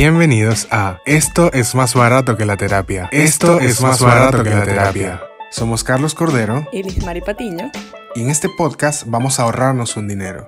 Bienvenidos 0.00 0.68
a 0.70 1.00
Esto 1.06 1.50
es 1.52 1.74
más 1.74 1.92
barato 1.92 2.36
que 2.36 2.44
la 2.44 2.56
terapia. 2.56 3.08
Esto 3.10 3.58
es 3.58 3.80
más 3.80 4.00
barato 4.00 4.44
que 4.44 4.50
la 4.50 4.62
terapia. 4.62 5.20
Somos 5.50 5.82
Carlos 5.82 6.14
Cordero 6.14 6.68
y 6.70 6.84
Liz 6.84 7.04
Mari 7.04 7.20
Patiño. 7.20 7.72
y 8.14 8.22
en 8.22 8.30
este 8.30 8.48
podcast 8.48 9.02
vamos 9.08 9.40
a 9.40 9.42
ahorrarnos 9.42 9.96
un 9.96 10.06
dinero. 10.06 10.46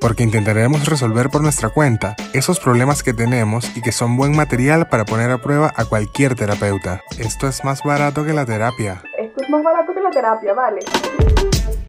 Porque 0.00 0.22
intentaremos 0.22 0.86
resolver 0.86 1.28
por 1.28 1.42
nuestra 1.42 1.68
cuenta 1.68 2.16
esos 2.32 2.58
problemas 2.58 3.02
que 3.02 3.12
tenemos 3.12 3.70
y 3.76 3.82
que 3.82 3.92
son 3.92 4.16
buen 4.16 4.34
material 4.34 4.88
para 4.88 5.04
poner 5.04 5.30
a 5.30 5.42
prueba 5.42 5.70
a 5.76 5.84
cualquier 5.84 6.34
terapeuta. 6.34 7.02
Esto 7.18 7.46
es 7.46 7.64
más 7.64 7.82
barato 7.82 8.24
que 8.24 8.32
la 8.32 8.46
terapia. 8.46 9.02
Esto 9.18 9.44
es 9.44 9.50
más 9.50 9.62
barato 9.62 9.92
que 9.92 10.00
la 10.00 10.10
terapia, 10.10 10.54
vale. 10.54 10.80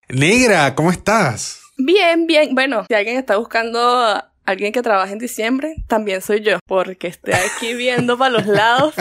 Negra, 0.09 0.75
¿cómo 0.75 0.91
estás? 0.91 1.61
Bien, 1.77 2.27
bien. 2.27 2.53
Bueno, 2.53 2.83
si 2.85 2.93
alguien 2.93 3.15
está 3.15 3.37
buscando 3.37 4.21
alguien 4.45 4.71
que 4.71 4.81
trabaje 4.81 5.13
en 5.13 5.19
diciembre, 5.19 5.75
también 5.87 6.21
soy 6.21 6.41
yo. 6.41 6.59
Porque 6.67 7.07
estoy 7.07 7.33
aquí 7.33 7.73
viendo 7.73 8.17
para 8.17 8.31
los 8.31 8.47
lados. 8.47 8.93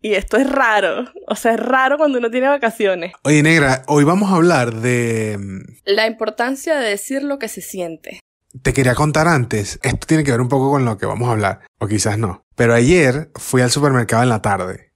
Y 0.00 0.14
esto 0.14 0.36
es 0.36 0.48
raro. 0.50 1.06
O 1.28 1.34
sea, 1.34 1.54
es 1.54 1.60
raro 1.60 1.96
cuando 1.96 2.18
uno 2.18 2.30
tiene 2.30 2.46
vacaciones. 2.46 3.12
Oye, 3.22 3.42
Negra, 3.42 3.84
hoy 3.86 4.04
vamos 4.04 4.30
a 4.30 4.36
hablar 4.36 4.74
de... 4.74 5.38
La 5.86 6.06
importancia 6.06 6.76
de 6.76 6.90
decir 6.90 7.22
lo 7.22 7.38
que 7.38 7.48
se 7.48 7.62
siente. 7.62 8.20
Te 8.62 8.72
quería 8.72 8.94
contar 8.94 9.26
antes, 9.26 9.80
esto 9.82 10.06
tiene 10.06 10.22
que 10.22 10.30
ver 10.30 10.40
un 10.40 10.48
poco 10.48 10.70
con 10.70 10.84
lo 10.84 10.96
que 10.96 11.06
vamos 11.06 11.28
a 11.28 11.32
hablar, 11.32 11.60
o 11.80 11.88
quizás 11.88 12.18
no. 12.18 12.44
Pero 12.54 12.74
ayer 12.74 13.30
fui 13.34 13.62
al 13.62 13.70
supermercado 13.70 14.22
en 14.22 14.28
la 14.28 14.42
tarde 14.42 14.92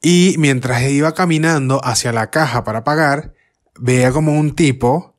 y 0.00 0.36
mientras 0.38 0.82
iba 0.84 1.12
caminando 1.12 1.84
hacia 1.84 2.12
la 2.12 2.30
caja 2.30 2.64
para 2.64 2.84
pagar, 2.84 3.34
veía 3.78 4.12
como 4.12 4.38
un 4.38 4.54
tipo 4.54 5.14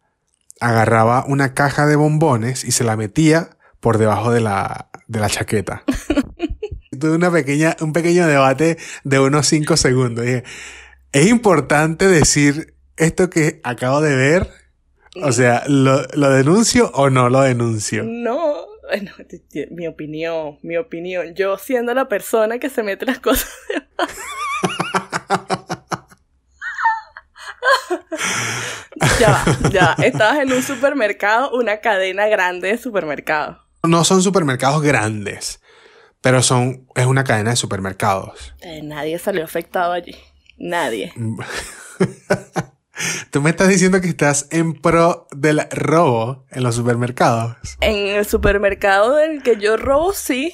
agarraba 0.61 1.25
una 1.27 1.53
caja 1.53 1.85
de 1.85 1.97
bombones 1.97 2.63
y 2.63 2.71
se 2.71 2.85
la 2.85 2.95
metía 2.95 3.49
por 3.81 3.97
debajo 3.97 4.31
de 4.31 4.39
la, 4.39 4.89
de 5.07 5.19
la 5.19 5.29
chaqueta. 5.29 5.83
Tuve 6.99 7.15
una 7.15 7.31
pequeña, 7.31 7.75
un 7.81 7.93
pequeño 7.93 8.27
debate 8.27 8.77
de 9.03 9.19
unos 9.19 9.47
cinco 9.47 9.75
segundos. 9.75 10.23
Dije, 10.23 10.43
¿es 11.11 11.27
importante 11.27 12.07
decir 12.07 12.75
esto 12.95 13.29
que 13.29 13.59
acabo 13.63 14.01
de 14.01 14.15
ver? 14.15 14.49
O 15.21 15.31
sea, 15.31 15.63
¿lo, 15.67 16.03
lo 16.13 16.29
denuncio 16.29 16.91
o 16.93 17.09
no 17.09 17.29
lo 17.29 17.41
denuncio? 17.41 18.03
No, 18.03 18.67
bueno, 18.87 19.11
mi 19.71 19.87
opinión, 19.87 20.59
mi 20.61 20.77
opinión. 20.77 21.33
Yo 21.33 21.57
siendo 21.57 21.93
la 21.93 22.07
persona 22.07 22.59
que 22.59 22.69
se 22.69 22.83
mete 22.83 23.05
las 23.05 23.19
cosas. 23.19 23.49
ya 29.21 29.31
va, 29.31 29.69
ya 29.69 29.95
va. 29.97 30.03
Estabas 30.03 30.39
en 30.39 30.51
un 30.51 30.63
supermercado, 30.63 31.51
una 31.51 31.79
cadena 31.79 32.27
grande 32.27 32.69
de 32.69 32.77
supermercados. 32.77 33.57
No 33.83 34.03
son 34.03 34.21
supermercados 34.21 34.81
grandes, 34.81 35.61
pero 36.21 36.41
son, 36.41 36.87
es 36.95 37.05
una 37.05 37.23
cadena 37.23 37.51
de 37.51 37.55
supermercados. 37.55 38.53
Eh, 38.61 38.81
nadie 38.83 39.17
salió 39.19 39.43
afectado 39.43 39.93
allí. 39.93 40.15
Nadie. 40.57 41.13
Tú 43.31 43.41
me 43.41 43.49
estás 43.49 43.67
diciendo 43.69 43.99
que 44.01 44.07
estás 44.07 44.47
en 44.51 44.73
pro 44.73 45.27
del 45.31 45.61
robo 45.71 46.45
en 46.51 46.63
los 46.63 46.75
supermercados. 46.75 47.55
En 47.79 48.15
el 48.15 48.25
supermercado 48.25 49.15
del 49.15 49.41
que 49.41 49.57
yo 49.57 49.77
robo, 49.77 50.13
sí. 50.13 50.51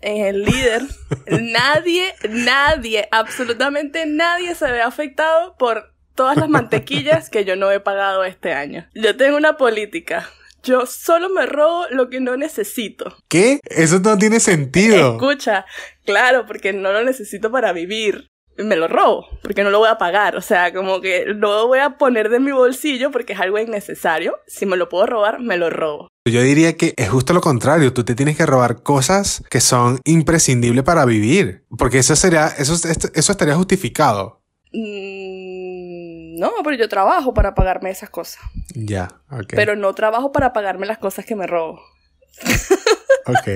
En 0.00 0.24
el 0.24 0.44
líder. 0.44 0.82
nadie, 1.26 2.14
nadie, 2.30 3.06
absolutamente 3.12 4.06
nadie 4.06 4.54
se 4.54 4.70
ve 4.70 4.80
afectado 4.80 5.56
por 5.58 5.92
todas 6.14 6.36
las 6.36 6.48
mantequillas 6.48 7.30
que 7.30 7.44
yo 7.44 7.56
no 7.56 7.70
he 7.70 7.80
pagado 7.80 8.24
este 8.24 8.52
año. 8.52 8.86
Yo 8.94 9.16
tengo 9.16 9.36
una 9.36 9.56
política. 9.56 10.28
Yo 10.62 10.84
solo 10.86 11.30
me 11.30 11.46
robo 11.46 11.86
lo 11.90 12.10
que 12.10 12.20
no 12.20 12.36
necesito. 12.36 13.16
¿Qué? 13.28 13.60
Eso 13.64 13.98
no 14.00 14.18
tiene 14.18 14.40
sentido. 14.40 15.12
Escucha, 15.12 15.64
claro, 16.04 16.44
porque 16.46 16.72
no 16.72 16.92
lo 16.92 17.02
necesito 17.02 17.50
para 17.50 17.72
vivir. 17.72 18.28
Me 18.58 18.76
lo 18.76 18.88
robo, 18.88 19.26
porque 19.42 19.64
no 19.64 19.70
lo 19.70 19.78
voy 19.78 19.88
a 19.88 19.96
pagar. 19.96 20.36
O 20.36 20.42
sea, 20.42 20.74
como 20.74 21.00
que 21.00 21.24
no 21.34 21.54
lo 21.54 21.66
voy 21.66 21.78
a 21.78 21.96
poner 21.96 22.28
de 22.28 22.40
mi 22.40 22.52
bolsillo 22.52 23.10
porque 23.10 23.32
es 23.32 23.40
algo 23.40 23.58
innecesario. 23.58 24.38
Si 24.46 24.66
me 24.66 24.76
lo 24.76 24.90
puedo 24.90 25.06
robar, 25.06 25.40
me 25.40 25.56
lo 25.56 25.70
robo. 25.70 26.08
Yo 26.26 26.42
diría 26.42 26.76
que 26.76 26.92
es 26.98 27.08
justo 27.08 27.32
lo 27.32 27.40
contrario. 27.40 27.94
Tú 27.94 28.04
te 28.04 28.14
tienes 28.14 28.36
que 28.36 28.44
robar 28.44 28.82
cosas 28.82 29.42
que 29.48 29.62
son 29.62 29.98
imprescindibles 30.04 30.84
para 30.84 31.06
vivir. 31.06 31.64
Porque 31.78 31.98
eso 32.00 32.14
sería, 32.16 32.48
eso, 32.48 32.74
eso 32.74 33.32
estaría 33.32 33.54
justificado. 33.54 34.42
Mm, 34.72 35.39
no, 36.48 36.62
pero 36.64 36.76
yo 36.76 36.88
trabajo 36.88 37.34
para 37.34 37.54
pagarme 37.54 37.90
esas 37.90 38.10
cosas. 38.10 38.42
Ya, 38.74 39.08
ok. 39.30 39.52
Pero 39.54 39.76
no 39.76 39.94
trabajo 39.94 40.32
para 40.32 40.52
pagarme 40.52 40.86
las 40.86 40.98
cosas 40.98 41.24
que 41.24 41.36
me 41.36 41.46
robo. 41.46 41.80
Ok. 43.26 43.48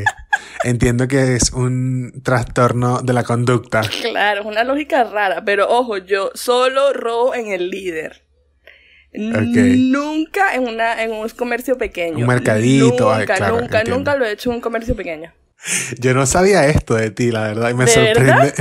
Entiendo 0.62 1.08
que 1.08 1.34
es 1.36 1.50
un 1.52 2.20
trastorno 2.22 3.00
de 3.00 3.12
la 3.12 3.24
conducta. 3.24 3.80
Claro, 4.02 4.42
es 4.42 4.46
una 4.46 4.62
lógica 4.62 5.04
rara. 5.04 5.42
Pero 5.44 5.68
ojo, 5.68 5.96
yo 5.98 6.30
solo 6.34 6.92
robo 6.92 7.34
en 7.34 7.48
el 7.48 7.70
líder. 7.70 8.22
Ok. 9.14 9.56
Nunca 9.76 10.54
en, 10.54 10.68
una, 10.68 11.02
en 11.02 11.12
un 11.12 11.28
comercio 11.30 11.78
pequeño. 11.78 12.18
Un 12.18 12.26
mercadito, 12.26 13.12
ay, 13.12 13.20
Nunca, 13.20 13.34
claro, 13.36 13.60
nunca, 13.60 13.78
entiendo. 13.78 13.96
nunca 13.96 14.16
lo 14.16 14.26
he 14.26 14.32
hecho 14.32 14.50
en 14.50 14.56
un 14.56 14.60
comercio 14.60 14.94
pequeño. 14.94 15.32
Yo 15.98 16.14
no 16.14 16.26
sabía 16.26 16.66
esto 16.66 16.94
de 16.94 17.10
ti, 17.10 17.30
la 17.30 17.42
verdad, 17.42 17.70
y 17.70 17.74
me 17.74 17.84
¿De 17.86 17.90
sorprende, 17.90 18.52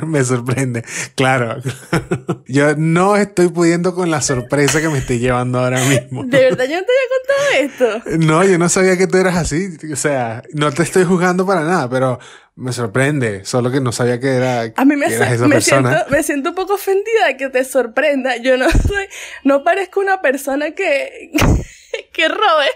me, 0.00 0.06
me 0.06 0.24
sorprende. 0.24 0.84
Claro. 1.14 1.56
Yo 2.46 2.74
no 2.76 3.16
estoy 3.16 3.48
pudiendo 3.48 3.94
con 3.94 4.10
la 4.10 4.20
sorpresa 4.20 4.80
que 4.80 4.88
me 4.88 4.98
estoy 4.98 5.18
llevando 5.18 5.58
ahora 5.60 5.80
mismo. 5.84 6.24
De 6.24 6.38
verdad, 6.40 6.64
yo 6.68 6.80
no 6.80 6.86
te 6.86 6.92
había 6.92 7.68
contado 7.70 8.04
esto. 8.08 8.18
No, 8.26 8.44
yo 8.44 8.58
no 8.58 8.68
sabía 8.68 8.96
que 8.96 9.06
tú 9.06 9.16
eras 9.18 9.36
así. 9.36 9.68
O 9.92 9.96
sea, 9.96 10.42
no 10.52 10.72
te 10.72 10.82
estoy 10.82 11.04
juzgando 11.04 11.46
para 11.46 11.62
nada, 11.62 11.88
pero 11.88 12.18
me 12.56 12.72
sorprende. 12.72 13.44
Solo 13.44 13.70
que 13.70 13.80
no 13.80 13.92
sabía 13.92 14.18
que, 14.20 14.34
era, 14.34 14.72
A 14.76 14.84
mí 14.84 14.96
me, 14.96 15.06
que 15.06 15.14
eras 15.14 15.32
esa 15.32 15.46
me 15.46 15.54
persona. 15.56 15.90
siento, 15.90 16.10
me 16.10 16.22
siento 16.22 16.48
un 16.50 16.54
poco 16.56 16.74
ofendida 16.74 17.26
de 17.28 17.36
que 17.36 17.48
te 17.48 17.64
sorprenda. 17.64 18.36
Yo 18.36 18.56
no 18.56 18.68
soy, 18.70 19.06
no 19.44 19.62
parezco 19.64 20.00
una 20.00 20.20
persona 20.20 20.72
que, 20.72 21.30
que 22.12 22.28
robe. 22.28 22.68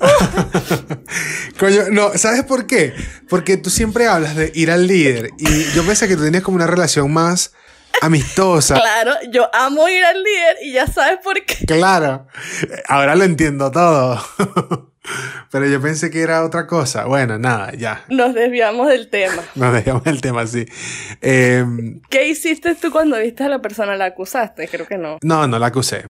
Coño, 1.58 1.82
no, 1.90 2.16
¿sabes 2.16 2.44
por 2.44 2.66
qué? 2.66 2.94
Porque 3.28 3.56
tú 3.56 3.70
siempre 3.70 4.06
hablas 4.06 4.36
de 4.36 4.50
ir 4.54 4.70
al 4.70 4.86
líder 4.86 5.30
y 5.38 5.64
yo 5.72 5.84
pensé 5.84 6.08
que 6.08 6.16
tú 6.16 6.24
tenías 6.24 6.42
como 6.42 6.56
una 6.56 6.66
relación 6.66 7.12
más 7.12 7.52
amistosa. 8.00 8.74
Claro, 8.74 9.14
yo 9.30 9.48
amo 9.54 9.88
ir 9.88 10.04
al 10.04 10.22
líder 10.22 10.56
y 10.62 10.72
ya 10.72 10.86
sabes 10.86 11.18
por 11.22 11.44
qué. 11.44 11.66
Claro, 11.66 12.26
ahora 12.88 13.14
lo 13.14 13.24
entiendo 13.24 13.70
todo. 13.70 14.20
Pero 15.50 15.66
yo 15.66 15.80
pensé 15.80 16.10
que 16.10 16.20
era 16.20 16.44
otra 16.44 16.66
cosa. 16.66 17.06
Bueno, 17.06 17.38
nada, 17.38 17.72
ya. 17.72 18.04
Nos 18.08 18.34
desviamos 18.34 18.88
del 18.88 19.08
tema. 19.08 19.42
Nos 19.54 19.72
dejamos 19.72 20.06
el 20.06 20.20
tema 20.20 20.42
así. 20.42 20.66
Eh, 21.20 21.64
¿Qué 22.08 22.28
hiciste 22.28 22.74
tú 22.74 22.90
cuando 22.90 23.18
viste 23.18 23.44
a 23.44 23.48
la 23.48 23.60
persona? 23.60 23.96
¿La 23.96 24.06
acusaste? 24.06 24.68
Creo 24.68 24.86
que 24.86 24.98
no. 24.98 25.18
no, 25.22 25.46
no 25.46 25.58
la 25.58 25.66
acusé. 25.66 26.06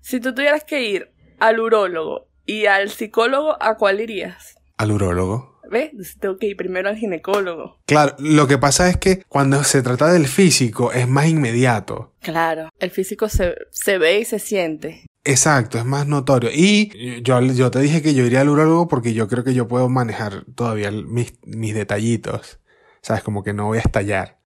Si 0.00 0.20
tú 0.20 0.34
tuvieras 0.34 0.64
que 0.64 0.82
ir 0.82 1.12
al 1.40 1.60
urólogo 1.60 2.28
y 2.46 2.66
al 2.66 2.90
psicólogo, 2.90 3.56
¿a 3.60 3.76
cuál 3.76 4.00
irías? 4.00 4.56
Al 4.76 4.92
urólogo. 4.92 5.60
¿Ves? 5.70 6.18
Tengo 6.20 6.36
que 6.36 6.46
ir 6.46 6.56
primero 6.56 6.88
al 6.88 6.96
ginecólogo. 6.96 7.78
Claro, 7.86 8.14
lo 8.18 8.46
que 8.46 8.58
pasa 8.58 8.88
es 8.88 8.96
que 8.98 9.22
cuando 9.28 9.64
se 9.64 9.82
trata 9.82 10.12
del 10.12 10.26
físico 10.26 10.92
es 10.92 11.08
más 11.08 11.26
inmediato. 11.26 12.12
Claro, 12.20 12.68
el 12.78 12.90
físico 12.90 13.28
se, 13.28 13.54
se 13.70 13.98
ve 13.98 14.20
y 14.20 14.24
se 14.24 14.38
siente. 14.38 15.06
Exacto, 15.24 15.78
es 15.78 15.86
más 15.86 16.06
notorio. 16.06 16.50
Y 16.52 17.22
yo, 17.22 17.40
yo 17.40 17.70
te 17.70 17.80
dije 17.80 18.02
que 18.02 18.14
yo 18.14 18.24
iría 18.24 18.42
al 18.42 18.50
urólogo 18.50 18.88
porque 18.88 19.14
yo 19.14 19.26
creo 19.26 19.42
que 19.42 19.54
yo 19.54 19.66
puedo 19.66 19.88
manejar 19.88 20.44
todavía 20.54 20.90
mis, 20.90 21.34
mis 21.44 21.74
detallitos. 21.74 22.60
Sabes, 23.00 23.22
como 23.22 23.42
que 23.42 23.54
no 23.54 23.66
voy 23.66 23.78
a 23.78 23.82
estallar. 23.82 24.38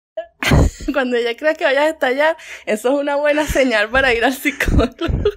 Cuando 0.92 1.16
ella 1.16 1.34
crea 1.36 1.54
que 1.54 1.64
vayas 1.64 1.84
a 1.84 1.88
estallar, 1.88 2.36
eso 2.66 2.90
es 2.90 3.00
una 3.00 3.16
buena 3.16 3.46
señal 3.46 3.88
para 3.88 4.12
ir 4.12 4.24
al 4.24 4.34
psicólogo. 4.34 5.30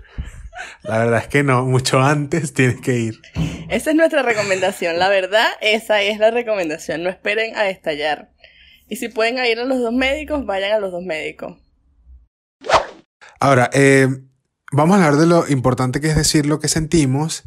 La 0.83 0.99
verdad 0.99 1.19
es 1.19 1.27
que 1.27 1.43
no, 1.43 1.65
mucho 1.65 1.99
antes 1.99 2.53
tienes 2.55 2.81
que 2.81 2.97
ir. 2.97 3.21
Esa 3.69 3.91
es 3.91 3.95
nuestra 3.95 4.23
recomendación. 4.23 4.99
La 4.99 5.09
verdad, 5.09 5.47
esa 5.61 6.01
es 6.01 6.19
la 6.19 6.31
recomendación. 6.31 7.03
No 7.03 7.09
esperen 7.09 7.55
a 7.55 7.69
estallar. 7.69 8.31
Y 8.87 8.95
si 8.95 9.09
pueden 9.09 9.43
ir 9.45 9.59
a 9.59 9.65
los 9.65 9.79
dos 9.79 9.93
médicos, 9.93 10.45
vayan 10.45 10.71
a 10.71 10.79
los 10.79 10.91
dos 10.91 11.03
médicos. 11.03 11.57
Ahora, 13.39 13.69
eh, 13.73 14.07
vamos 14.71 14.97
a 14.97 15.05
hablar 15.05 15.19
de 15.19 15.27
lo 15.27 15.47
importante 15.47 16.01
que 16.01 16.07
es 16.07 16.15
decir 16.15 16.45
lo 16.45 16.59
que 16.59 16.67
sentimos 16.67 17.43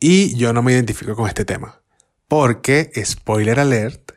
y 0.00 0.36
yo 0.36 0.52
no 0.52 0.62
me 0.62 0.72
identifico 0.72 1.14
con 1.14 1.28
este 1.28 1.44
tema. 1.44 1.82
Porque, 2.26 2.90
spoiler 3.04 3.60
alert, 3.60 4.12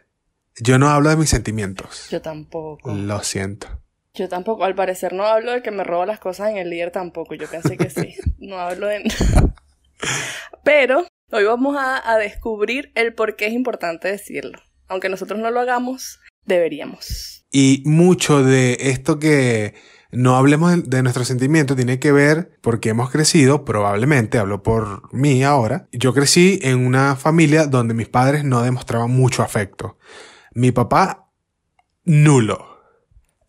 yo 0.59 0.77
no 0.77 0.89
hablo 0.89 1.09
de 1.09 1.15
mis 1.15 1.29
sentimientos. 1.29 2.07
Yo 2.09 2.21
tampoco. 2.21 2.93
Lo 2.93 3.23
siento. 3.23 3.67
Yo 4.13 4.27
tampoco. 4.29 4.63
Al 4.63 4.75
parecer 4.75 5.13
no 5.13 5.25
hablo 5.25 5.51
de 5.51 5.61
que 5.61 5.71
me 5.71 5.83
robo 5.83 6.05
las 6.05 6.19
cosas 6.19 6.49
en 6.49 6.57
el 6.57 6.69
líder 6.69 6.91
tampoco. 6.91 7.35
Yo 7.35 7.49
pensé 7.49 7.77
que 7.77 7.89
sí. 7.89 8.15
No 8.39 8.57
hablo 8.57 8.87
de 8.87 9.03
Pero 10.63 11.05
hoy 11.31 11.43
vamos 11.43 11.77
a, 11.77 12.11
a 12.11 12.17
descubrir 12.17 12.91
el 12.95 13.13
por 13.13 13.35
qué 13.35 13.47
es 13.47 13.53
importante 13.53 14.07
decirlo. 14.07 14.59
Aunque 14.87 15.09
nosotros 15.09 15.39
no 15.39 15.51
lo 15.51 15.59
hagamos, 15.59 16.19
deberíamos. 16.45 17.45
Y 17.51 17.83
mucho 17.85 18.43
de 18.43 18.77
esto 18.79 19.19
que 19.19 19.75
no 20.11 20.35
hablemos 20.35 20.71
de, 20.71 20.81
de 20.81 21.03
nuestros 21.03 21.27
sentimientos, 21.27 21.77
tiene 21.77 21.99
que 21.99 22.11
ver 22.11 22.57
porque 22.61 22.89
hemos 22.89 23.09
crecido, 23.11 23.63
probablemente, 23.63 24.37
hablo 24.37 24.63
por 24.63 25.13
mí 25.13 25.43
ahora, 25.43 25.87
yo 25.91 26.13
crecí 26.13 26.59
en 26.63 26.85
una 26.85 27.15
familia 27.15 27.65
donde 27.67 27.93
mis 27.93 28.09
padres 28.09 28.43
no 28.43 28.61
demostraban 28.61 29.11
mucho 29.11 29.43
afecto. 29.43 29.97
Mi 30.53 30.71
papá, 30.71 31.29
nulo. 32.03 32.70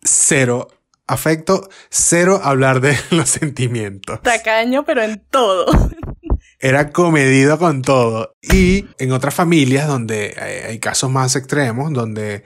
Cero 0.03 0.67
afecto, 1.07 1.69
cero 1.89 2.41
hablar 2.43 2.81
de 2.81 2.97
los 3.11 3.29
sentimientos. 3.29 4.21
Tacaño, 4.21 4.83
pero 4.85 5.03
en 5.03 5.21
todo. 5.29 5.65
Era 6.59 6.91
comedido 6.91 7.57
con 7.57 7.81
todo. 7.81 8.35
Y 8.41 8.87
en 8.97 9.11
otras 9.11 9.33
familias 9.33 9.87
donde 9.87 10.35
hay, 10.67 10.79
casos 10.79 11.11
más 11.11 11.35
extremos, 11.35 11.91
donde 11.91 12.43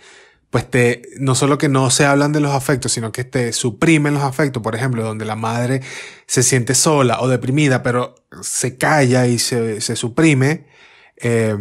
pues 0.50 0.69
te, 0.69 1.01
no 1.19 1.36
solo 1.36 1.57
que 1.57 1.68
no 1.68 1.92
se 1.92 2.06
hablan 2.06 2.31
de 2.31 2.39
los 2.39 2.54
afectos, 2.54 2.94
sino 2.94 3.12
que 3.12 3.25
te 3.25 3.51
suprimen 3.51 4.13
los 4.13 4.24
afectos, 4.24 4.63
por 4.63 4.75
ejemplo, 4.75 5.04
donde 5.04 5.25
la 5.25 5.36
madre 5.36 5.81
se 6.25 6.42
siente 6.42 6.74
sola 6.74 7.19
o 7.19 7.27
deprimida, 7.27 7.83
pero 7.83 8.15
se 8.42 8.77
calla 8.77 9.27
y 9.27 9.39
se, 9.39 9.81
se 9.81 9.95
suprime, 9.98 10.65
eh, 11.18 11.56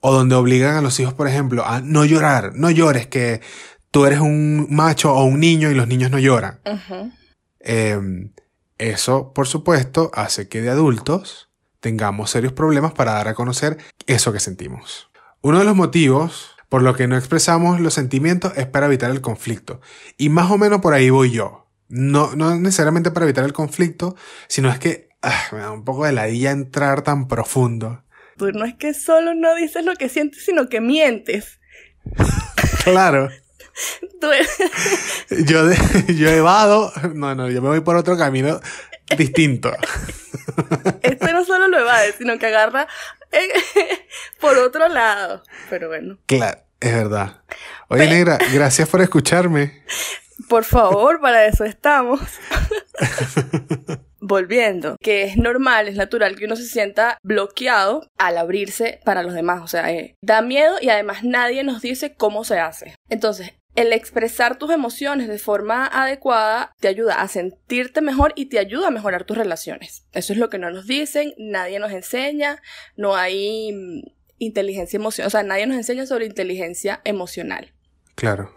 o 0.00 0.12
donde 0.12 0.36
obligan 0.36 0.76
a 0.76 0.80
los 0.80 1.00
hijos, 1.00 1.12
por 1.12 1.26
ejemplo, 1.28 1.66
a 1.66 1.80
no 1.80 2.04
llorar, 2.04 2.52
no 2.54 2.70
llores, 2.70 3.06
que 3.08 3.40
tú 3.94 4.06
eres 4.06 4.18
un 4.18 4.66
macho 4.70 5.14
o 5.14 5.24
un 5.24 5.38
niño 5.38 5.70
y 5.70 5.74
los 5.74 5.86
niños 5.86 6.10
no 6.10 6.18
lloran. 6.18 6.58
Eh, 7.60 7.96
eso, 8.76 9.32
por 9.32 9.46
supuesto, 9.46 10.10
hace 10.14 10.48
que 10.48 10.60
de 10.60 10.68
adultos 10.68 11.48
tengamos 11.78 12.30
serios 12.30 12.52
problemas 12.52 12.92
para 12.92 13.12
dar 13.12 13.28
a 13.28 13.34
conocer 13.34 13.78
eso 14.08 14.32
que 14.32 14.40
sentimos. 14.40 15.10
Uno 15.42 15.60
de 15.60 15.64
los 15.64 15.76
motivos 15.76 16.56
por 16.68 16.82
lo 16.82 16.96
que 16.96 17.06
no 17.06 17.16
expresamos 17.16 17.78
los 17.78 17.94
sentimientos 17.94 18.52
es 18.56 18.66
para 18.66 18.86
evitar 18.86 19.12
el 19.12 19.20
conflicto. 19.20 19.80
Y 20.16 20.28
más 20.28 20.50
o 20.50 20.58
menos 20.58 20.80
por 20.80 20.92
ahí 20.92 21.08
voy 21.08 21.30
yo. 21.30 21.68
No, 21.88 22.34
no 22.34 22.58
necesariamente 22.58 23.12
para 23.12 23.26
evitar 23.26 23.44
el 23.44 23.52
conflicto, 23.52 24.16
sino 24.48 24.70
es 24.70 24.80
que 24.80 25.08
ah, 25.22 25.44
me 25.52 25.58
da 25.58 25.70
un 25.70 25.84
poco 25.84 26.04
de 26.04 26.10
ladilla 26.10 26.50
entrar 26.50 27.02
tan 27.02 27.28
profundo. 27.28 28.02
Tú 28.38 28.50
no 28.50 28.64
es 28.64 28.74
que 28.74 28.92
solo 28.92 29.34
no 29.34 29.54
dices 29.54 29.84
lo 29.84 29.94
que 29.94 30.08
sientes, 30.08 30.44
sino 30.44 30.68
que 30.68 30.80
mientes. 30.80 31.60
Claro, 32.82 33.30
yo, 35.30 35.66
de- 35.66 35.76
yo 36.14 36.28
evado, 36.30 36.92
no, 37.14 37.34
no, 37.34 37.50
yo 37.50 37.60
me 37.62 37.68
voy 37.68 37.80
por 37.80 37.96
otro 37.96 38.16
camino 38.16 38.60
distinto. 39.16 39.72
este 41.02 41.32
no 41.32 41.44
solo 41.44 41.68
lo 41.68 41.78
evade, 41.80 42.12
sino 42.16 42.38
que 42.38 42.46
agarra 42.46 42.86
eh, 43.32 43.48
por 44.40 44.56
otro 44.58 44.88
lado. 44.88 45.42
Pero 45.70 45.88
bueno. 45.88 46.18
Claro, 46.26 46.60
es 46.80 46.94
verdad. 46.94 47.42
Oye, 47.88 48.08
negra, 48.08 48.38
gracias 48.52 48.88
por 48.88 49.00
escucharme. 49.00 49.82
Por 50.48 50.64
favor, 50.64 51.20
para 51.20 51.46
eso 51.46 51.64
estamos. 51.64 52.20
Volviendo, 54.20 54.96
que 55.02 55.24
es 55.24 55.36
normal, 55.36 55.86
es 55.86 55.96
natural 55.96 56.34
que 56.34 56.46
uno 56.46 56.56
se 56.56 56.64
sienta 56.64 57.18
bloqueado 57.22 58.08
al 58.18 58.38
abrirse 58.38 59.00
para 59.04 59.22
los 59.22 59.34
demás. 59.34 59.60
O 59.62 59.68
sea, 59.68 59.92
eh, 59.92 60.14
da 60.22 60.40
miedo 60.40 60.76
y 60.80 60.88
además 60.88 61.24
nadie 61.24 61.62
nos 61.62 61.82
dice 61.82 62.14
cómo 62.14 62.42
se 62.44 62.58
hace. 62.58 62.94
Entonces, 63.10 63.52
el 63.74 63.92
expresar 63.92 64.58
tus 64.58 64.70
emociones 64.70 65.28
de 65.28 65.38
forma 65.38 65.86
adecuada 65.86 66.72
te 66.80 66.88
ayuda 66.88 67.20
a 67.20 67.28
sentirte 67.28 68.00
mejor 68.00 68.32
y 68.36 68.46
te 68.46 68.58
ayuda 68.58 68.88
a 68.88 68.92
mejorar 68.92 69.24
tus 69.24 69.36
relaciones. 69.36 70.06
Eso 70.12 70.32
es 70.32 70.38
lo 70.38 70.48
que 70.48 70.58
no 70.58 70.70
nos 70.70 70.86
dicen, 70.86 71.34
nadie 71.38 71.78
nos 71.78 71.92
enseña, 71.92 72.62
no 72.96 73.16
hay 73.16 73.72
mm, 73.72 74.02
inteligencia 74.38 74.96
emocional, 74.96 75.26
o 75.26 75.30
sea, 75.30 75.42
nadie 75.42 75.66
nos 75.66 75.76
enseña 75.76 76.06
sobre 76.06 76.26
inteligencia 76.26 77.00
emocional. 77.04 77.72
Claro. 78.14 78.54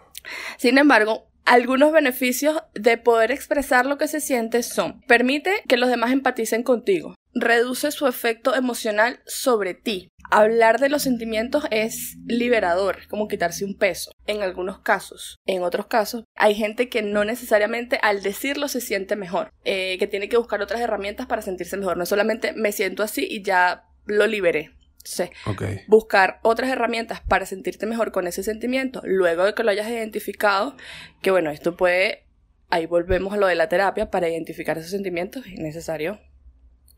Sin 0.56 0.78
embargo, 0.78 1.28
algunos 1.44 1.92
beneficios 1.92 2.62
de 2.74 2.98
poder 2.98 3.32
expresar 3.32 3.86
lo 3.86 3.98
que 3.98 4.06
se 4.06 4.20
siente 4.20 4.62
son, 4.62 5.00
permite 5.02 5.62
que 5.66 5.78
los 5.78 5.88
demás 5.88 6.12
empaticen 6.12 6.62
contigo, 6.62 7.14
reduce 7.34 7.90
su 7.90 8.06
efecto 8.06 8.54
emocional 8.54 9.20
sobre 9.26 9.74
ti. 9.74 10.10
Hablar 10.30 10.78
de 10.78 10.88
los 10.88 11.02
sentimientos 11.02 11.64
es 11.70 12.16
liberador, 12.26 13.08
como 13.08 13.28
quitarse 13.28 13.64
un 13.64 13.76
peso, 13.76 14.10
en 14.26 14.42
algunos 14.42 14.80
casos. 14.80 15.36
En 15.46 15.62
otros 15.62 15.86
casos, 15.86 16.24
hay 16.36 16.54
gente 16.54 16.88
que 16.88 17.02
no 17.02 17.24
necesariamente 17.24 17.98
al 18.02 18.22
decirlo 18.22 18.68
se 18.68 18.80
siente 18.80 19.16
mejor, 19.16 19.50
eh, 19.64 19.96
que 19.98 20.06
tiene 20.06 20.28
que 20.28 20.36
buscar 20.36 20.60
otras 20.60 20.80
herramientas 20.80 21.26
para 21.26 21.42
sentirse 21.42 21.76
mejor. 21.76 21.96
No 21.96 22.02
es 22.02 22.08
solamente 22.08 22.52
me 22.52 22.72
siento 22.72 23.02
así 23.02 23.26
y 23.28 23.42
ya 23.42 23.84
lo 24.06 24.26
liberé. 24.26 24.72
Entonces, 24.98 25.30
Ok. 25.46 25.62
buscar 25.86 26.38
otras 26.42 26.70
herramientas 26.70 27.22
para 27.22 27.46
sentirte 27.46 27.86
mejor 27.86 28.12
con 28.12 28.26
ese 28.26 28.42
sentimiento, 28.42 29.00
luego 29.04 29.44
de 29.44 29.54
que 29.54 29.62
lo 29.62 29.70
hayas 29.70 29.88
identificado, 29.88 30.76
que 31.22 31.30
bueno, 31.30 31.50
esto 31.50 31.76
puede, 31.76 32.24
ahí 32.68 32.84
volvemos 32.84 33.32
a 33.32 33.38
lo 33.38 33.46
de 33.46 33.54
la 33.54 33.68
terapia, 33.70 34.10
para 34.10 34.28
identificar 34.28 34.76
esos 34.76 34.90
sentimientos 34.90 35.46
es 35.46 35.58
necesario 35.58 36.20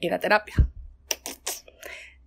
ir 0.01 0.13
a 0.13 0.19
terapia. 0.19 0.55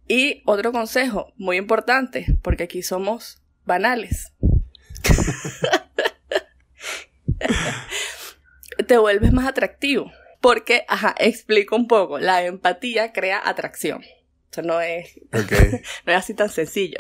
Y 0.08 0.44
otro 0.46 0.72
consejo 0.72 1.34
muy 1.38 1.58
importante, 1.58 2.38
porque 2.42 2.64
aquí 2.64 2.84
somos 2.84 3.42
banales. 3.66 4.32
Te 8.88 8.98
vuelves 8.98 9.32
más 9.32 9.48
atractivo. 9.48 10.12
Porque, 10.42 10.84
ajá, 10.90 11.16
explico 11.20 11.76
un 11.76 11.88
poco. 11.88 12.20
La 12.20 12.44
empatía 12.44 13.14
crea 13.14 13.42
atracción. 13.44 14.04
Eso 14.52 14.62
no 14.62 14.82
es 14.82 15.20
Ok. 15.34 15.52
no 16.06 16.12
es 16.12 16.18
así 16.18 16.34
tan 16.34 16.50
sencillo. 16.50 16.98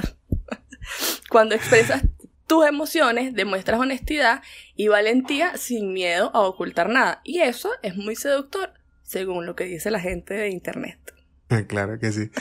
Cuando 1.29 1.55
expresas 1.55 2.03
tus 2.47 2.65
emociones, 2.65 3.33
demuestras 3.33 3.79
honestidad 3.79 4.41
y 4.75 4.87
valentía 4.87 5.57
sin 5.57 5.93
miedo 5.93 6.31
a 6.33 6.41
ocultar 6.41 6.89
nada. 6.89 7.21
Y 7.23 7.39
eso 7.39 7.71
es 7.81 7.95
muy 7.95 8.15
seductor, 8.15 8.73
según 9.01 9.45
lo 9.45 9.55
que 9.55 9.65
dice 9.65 9.91
la 9.91 9.99
gente 9.99 10.33
de 10.33 10.49
internet. 10.49 10.99
Claro 11.67 11.99
que 11.99 12.11
sí. 12.11 12.31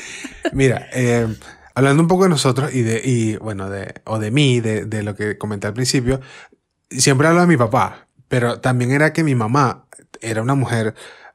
Mira, 0.52 0.88
eh, 0.92 1.26
hablando 1.74 2.02
un 2.02 2.08
poco 2.08 2.24
de 2.24 2.30
nosotros 2.30 2.74
y 2.74 2.82
de, 2.82 3.00
y 3.04 3.36
bueno, 3.36 3.68
de, 3.70 3.94
o 4.04 4.18
de 4.18 4.30
mí, 4.30 4.60
de, 4.60 4.84
de 4.86 5.02
lo 5.02 5.14
que 5.14 5.36
comenté 5.38 5.66
al 5.66 5.74
principio, 5.74 6.20
siempre 6.90 7.28
hablo 7.28 7.40
de 7.42 7.46
mi 7.46 7.56
papá, 7.56 8.06
pero 8.28 8.60
también 8.60 8.90
era 8.90 9.12
que 9.12 9.24
mi 9.24 9.34
mamá 9.34 9.86
era 10.20 10.40
una 10.42 10.54
mujer 10.54 10.94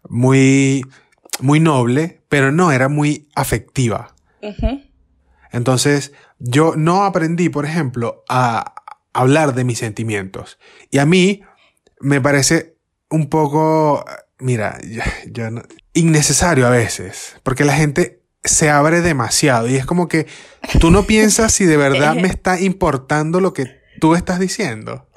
muy, 0.09 0.83
muy 1.39 1.59
noble, 1.59 2.21
pero 2.29 2.51
no 2.51 2.71
era 2.71 2.89
muy 2.89 3.27
afectiva. 3.35 4.15
Entonces, 5.51 6.13
yo 6.39 6.75
no 6.75 7.03
aprendí, 7.03 7.49
por 7.49 7.65
ejemplo, 7.65 8.23
a 8.29 8.73
hablar 9.13 9.53
de 9.55 9.63
mis 9.63 9.79
sentimientos. 9.79 10.59
Y 10.91 10.99
a 10.99 11.05
mí 11.05 11.41
me 11.99 12.21
parece 12.21 12.75
un 13.09 13.29
poco, 13.29 14.05
mira, 14.39 14.79
yo, 14.87 15.01
yo 15.31 15.51
no- 15.51 15.63
innecesario 15.97 16.67
a 16.67 16.69
veces, 16.69 17.35
porque 17.43 17.65
la 17.65 17.73
gente 17.73 18.21
se 18.43 18.69
abre 18.69 19.01
demasiado 19.01 19.67
y 19.67 19.75
es 19.75 19.85
como 19.85 20.07
que 20.07 20.27
tú 20.79 20.91
no 20.91 21.03
piensas 21.03 21.53
si 21.53 21.65
de 21.65 21.77
verdad 21.77 22.15
me 22.15 22.27
está 22.27 22.59
importando 22.59 23.41
lo 23.41 23.53
que 23.53 23.81
tú 23.99 24.15
estás 24.15 24.39
diciendo. 24.39 25.07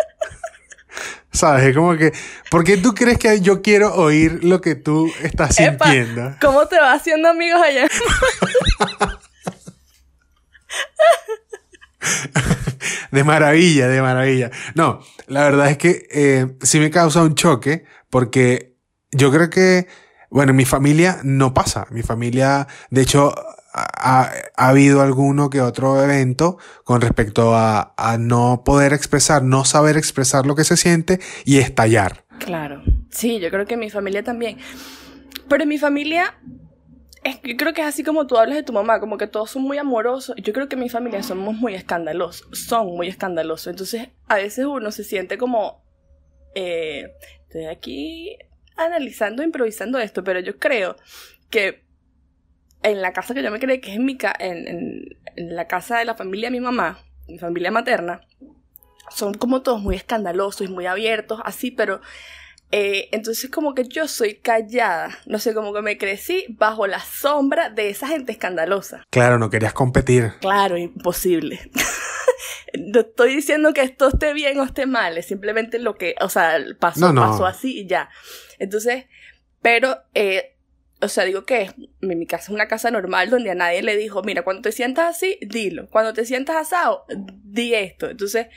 ¿Sabes? 1.33 1.65
Es 1.65 1.77
como 1.77 1.97
que, 1.97 2.13
¿por 2.51 2.65
qué 2.65 2.77
tú 2.77 2.93
crees 2.93 3.19
que 3.19 3.41
yo 3.41 3.63
quiero 3.63 3.95
oír 3.95 4.43
lo 4.43 4.61
que 4.61 4.75
tú 4.75 5.09
estás 5.23 5.61
Epa. 5.61 5.85
sintiendo? 5.85 6.37
¿Cómo 6.41 6.67
te 6.67 6.77
vas 6.81 7.01
haciendo 7.01 7.29
amigos 7.29 7.61
allá? 7.63 7.87
De 13.11 13.25
maravilla, 13.25 13.89
de 13.89 14.03
maravilla. 14.03 14.51
No, 14.75 15.01
la 15.27 15.45
verdad 15.45 15.71
es 15.71 15.79
que 15.79 16.07
eh, 16.11 16.47
sí 16.63 16.79
me 16.79 16.91
causa 16.91 17.23
un 17.23 17.35
choque 17.35 17.85
porque 18.09 18.77
yo 19.13 19.31
creo 19.33 19.51
que, 19.51 19.89
bueno, 20.31 20.51
en 20.51 20.57
mi 20.57 20.65
familia 20.65 21.19
no 21.25 21.53
pasa. 21.55 21.87
Mi 21.91 22.03
familia, 22.03 22.67
de 22.91 23.03
hecho, 23.03 23.35
ha, 23.73 24.23
ha- 24.23 24.33
ha 24.57 24.69
habido 24.69 25.01
alguno 25.03 25.51
que 25.51 25.61
otro 25.61 26.03
evento 26.03 26.59
con 26.85 27.01
respecto 27.01 27.55
a, 27.55 27.95
no 28.19 28.63
poder 28.65 28.93
expresar, 28.93 29.43
no 29.43 29.65
saber 29.65 29.97
expresar 29.97 30.47
lo 30.47 30.55
que 30.57 30.65
se 30.65 30.77
siente 30.77 31.21
y 31.45 31.59
estallar. 31.59 32.25
Claro. 32.39 32.83
Sí, 33.11 33.39
yo 33.41 33.51
creo 33.51 33.67
que 33.67 33.77
mi 33.77 33.91
familia 33.91 34.23
también. 34.25 34.59
Pero 35.49 35.63
en 35.65 35.69
mi 35.69 35.79
familia, 35.79 36.35
yo 37.45 37.57
creo 37.57 37.73
que 37.75 37.83
es 37.83 37.87
así 37.89 38.03
como 38.03 38.27
tú 38.27 38.39
hablas 38.39 38.57
de 38.57 38.63
tu 38.63 38.73
mamá, 38.73 38.99
como 39.01 39.19
que 39.19 39.27
todos 39.27 39.51
son 39.51 39.63
muy 39.63 39.79
amorosos. 39.79 40.35
Yo 40.43 40.53
creo 40.53 40.69
que 40.69 40.77
en 40.77 40.81
mi 40.81 40.89
familia 40.89 41.23
somos 41.23 41.55
muy 41.57 41.75
escandalosos, 41.75 42.49
son 42.53 42.87
muy 42.87 43.09
escandalosos. 43.09 43.67
Entonces, 43.69 44.09
a 44.29 44.37
veces 44.37 44.65
uno 44.65 44.91
se 44.91 45.05
siente 45.05 45.37
como, 45.39 45.85
eh, 46.55 47.13
estoy 47.47 47.67
aquí 47.67 48.37
analizando, 48.81 49.43
improvisando 49.43 49.99
esto, 49.99 50.25
pero 50.25 50.41
yo 50.41 50.59
creo 50.59 50.97
que 51.51 51.85
en 52.83 53.03
la 53.03 53.13
casa 53.13 53.35
que 53.35 53.43
yo 53.43 53.51
me 53.51 53.61
creé, 53.61 53.81
que 53.81 53.91
es 53.91 53.97
en, 53.97 54.05
mi 54.05 54.17
ca- 54.17 54.37
en, 54.39 54.67
en- 54.69 55.19
en 55.37 55.55
la 55.57 55.67
casa 55.67 55.99
de 55.99 56.05
la 56.05 56.15
familia 56.15 56.49
de 56.49 56.53
mi 56.53 56.61
mamá, 56.61 56.99
mi 57.29 57.39
familia 57.39 57.71
materna, 57.71 58.21
son 59.11 59.35
como 59.35 59.63
todos 59.63 59.81
muy 59.81 59.97
escandalosos 59.97 60.67
y 60.69 60.73
muy 60.73 60.87
abiertos, 60.87 61.41
así, 61.45 61.71
pero 61.71 62.01
eh, 62.73 63.09
entonces 63.13 63.51
como 63.51 63.75
que 63.75 63.85
yo 63.89 64.07
soy 64.09 64.37
callada, 64.37 65.19
no 65.27 65.39
sé, 65.39 65.53
como 65.55 65.73
que 65.75 65.83
me 65.83 65.99
crecí 65.99 66.45
bajo 66.51 66.87
la 66.87 67.01
sombra 67.01 67.69
de 67.71 67.91
esa 67.91 68.07
gente 68.07 68.33
escandalosa. 68.33 69.05
Claro, 69.11 69.39
no 69.39 69.51
querías 69.51 69.73
competir. 69.73 70.35
Claro, 70.41 70.77
imposible. 70.79 71.61
no 72.79 73.01
estoy 73.01 73.37
diciendo 73.37 73.73
que 73.73 73.83
esto 73.83 74.09
esté 74.09 74.33
bien 74.33 74.59
o 74.61 74.65
esté 74.65 74.87
mal, 74.87 75.19
es 75.19 75.27
simplemente 75.27 75.79
lo 75.79 75.97
que, 75.97 76.15
o 76.21 76.29
sea, 76.29 76.59
pasó, 76.79 77.15
pasó 77.15 77.47
así 77.47 77.81
y 77.81 77.87
ya. 77.87 78.11
Entonces, 78.59 79.07
pero, 79.63 79.99
eh, 80.15 80.57
o 81.01 81.09
sea, 81.09 81.25
digo 81.25 81.45
que 81.45 81.73
mi 82.01 82.27
casa 82.27 82.45
es 82.45 82.51
una 82.51 82.69
casa 82.69 82.91
normal 82.91 83.31
donde 83.31 83.51
a 83.51 83.55
nadie 83.55 83.83
le 83.83 83.97
dijo, 83.97 84.23
mira, 84.23 84.43
cuando 84.43 84.63
te 84.63 84.73
sientas 84.73 85.17
así, 85.17 85.39
dilo. 85.41 85.89
Cuando 85.89 86.13
te 86.13 86.25
sientas 86.27 86.57
asado, 86.57 87.07
di 87.09 87.75
esto. 87.75 88.11
Entonces, 88.11 88.49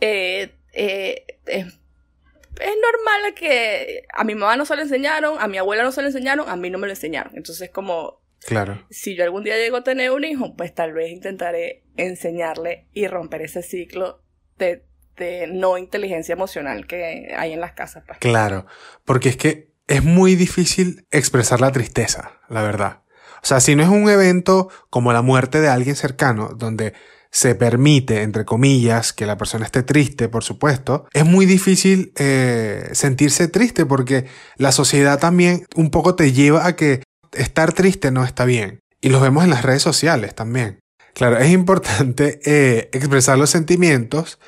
eh, 0.00 0.54
eh, 0.72 1.24
es 1.46 2.76
normal 2.76 3.34
que 3.34 4.04
a 4.12 4.24
mi 4.24 4.34
mamá 4.34 4.56
no 4.56 4.66
se 4.66 4.76
lo 4.76 4.82
enseñaron, 4.82 5.36
a 5.40 5.48
mi 5.48 5.56
abuela 5.58 5.82
no 5.82 5.92
se 5.92 6.02
lo 6.02 6.08
enseñaron, 6.08 6.48
a 6.48 6.56
mí 6.56 6.68
no 6.68 6.78
me 6.78 6.86
lo 6.86 6.92
enseñaron. 6.92 7.32
Entonces, 7.36 7.70
como 7.70 8.19
Claro. 8.46 8.86
Si 8.90 9.16
yo 9.16 9.24
algún 9.24 9.44
día 9.44 9.56
llego 9.56 9.78
a 9.78 9.84
tener 9.84 10.10
un 10.10 10.24
hijo, 10.24 10.54
pues 10.56 10.74
tal 10.74 10.92
vez 10.92 11.10
intentaré 11.10 11.84
enseñarle 11.96 12.88
y 12.92 13.06
romper 13.06 13.42
ese 13.42 13.62
ciclo 13.62 14.22
de, 14.58 14.86
de 15.16 15.46
no 15.46 15.78
inteligencia 15.78 16.32
emocional 16.32 16.86
que 16.86 17.34
hay 17.36 17.52
en 17.52 17.60
las 17.60 17.72
casas. 17.72 18.04
Pues. 18.06 18.18
Claro, 18.18 18.66
porque 19.04 19.28
es 19.28 19.36
que 19.36 19.70
es 19.86 20.04
muy 20.04 20.36
difícil 20.36 21.06
expresar 21.10 21.60
la 21.60 21.72
tristeza, 21.72 22.40
la 22.48 22.62
verdad. 22.62 23.02
O 23.42 23.46
sea, 23.46 23.60
si 23.60 23.74
no 23.74 23.82
es 23.82 23.88
un 23.88 24.08
evento 24.08 24.68
como 24.90 25.12
la 25.12 25.22
muerte 25.22 25.60
de 25.60 25.68
alguien 25.68 25.96
cercano, 25.96 26.50
donde 26.56 26.92
se 27.30 27.54
permite, 27.54 28.22
entre 28.22 28.44
comillas, 28.44 29.12
que 29.12 29.26
la 29.26 29.36
persona 29.36 29.64
esté 29.64 29.82
triste, 29.82 30.28
por 30.28 30.44
supuesto, 30.44 31.06
es 31.12 31.24
muy 31.24 31.46
difícil 31.46 32.12
eh, 32.16 32.88
sentirse 32.92 33.48
triste 33.48 33.86
porque 33.86 34.26
la 34.56 34.72
sociedad 34.72 35.18
también 35.18 35.64
un 35.76 35.90
poco 35.90 36.16
te 36.16 36.32
lleva 36.32 36.66
a 36.66 36.76
que 36.76 37.02
estar 37.32 37.72
triste 37.72 38.10
no 38.10 38.24
está 38.24 38.44
bien. 38.44 38.80
Y 39.00 39.08
lo 39.08 39.20
vemos 39.20 39.44
en 39.44 39.50
las 39.50 39.62
redes 39.62 39.82
sociales 39.82 40.34
también. 40.34 40.80
Claro, 41.14 41.38
es 41.38 41.50
importante 41.50 42.40
eh, 42.44 42.88
expresar 42.92 43.38
los 43.38 43.50
sentimientos, 43.50 44.38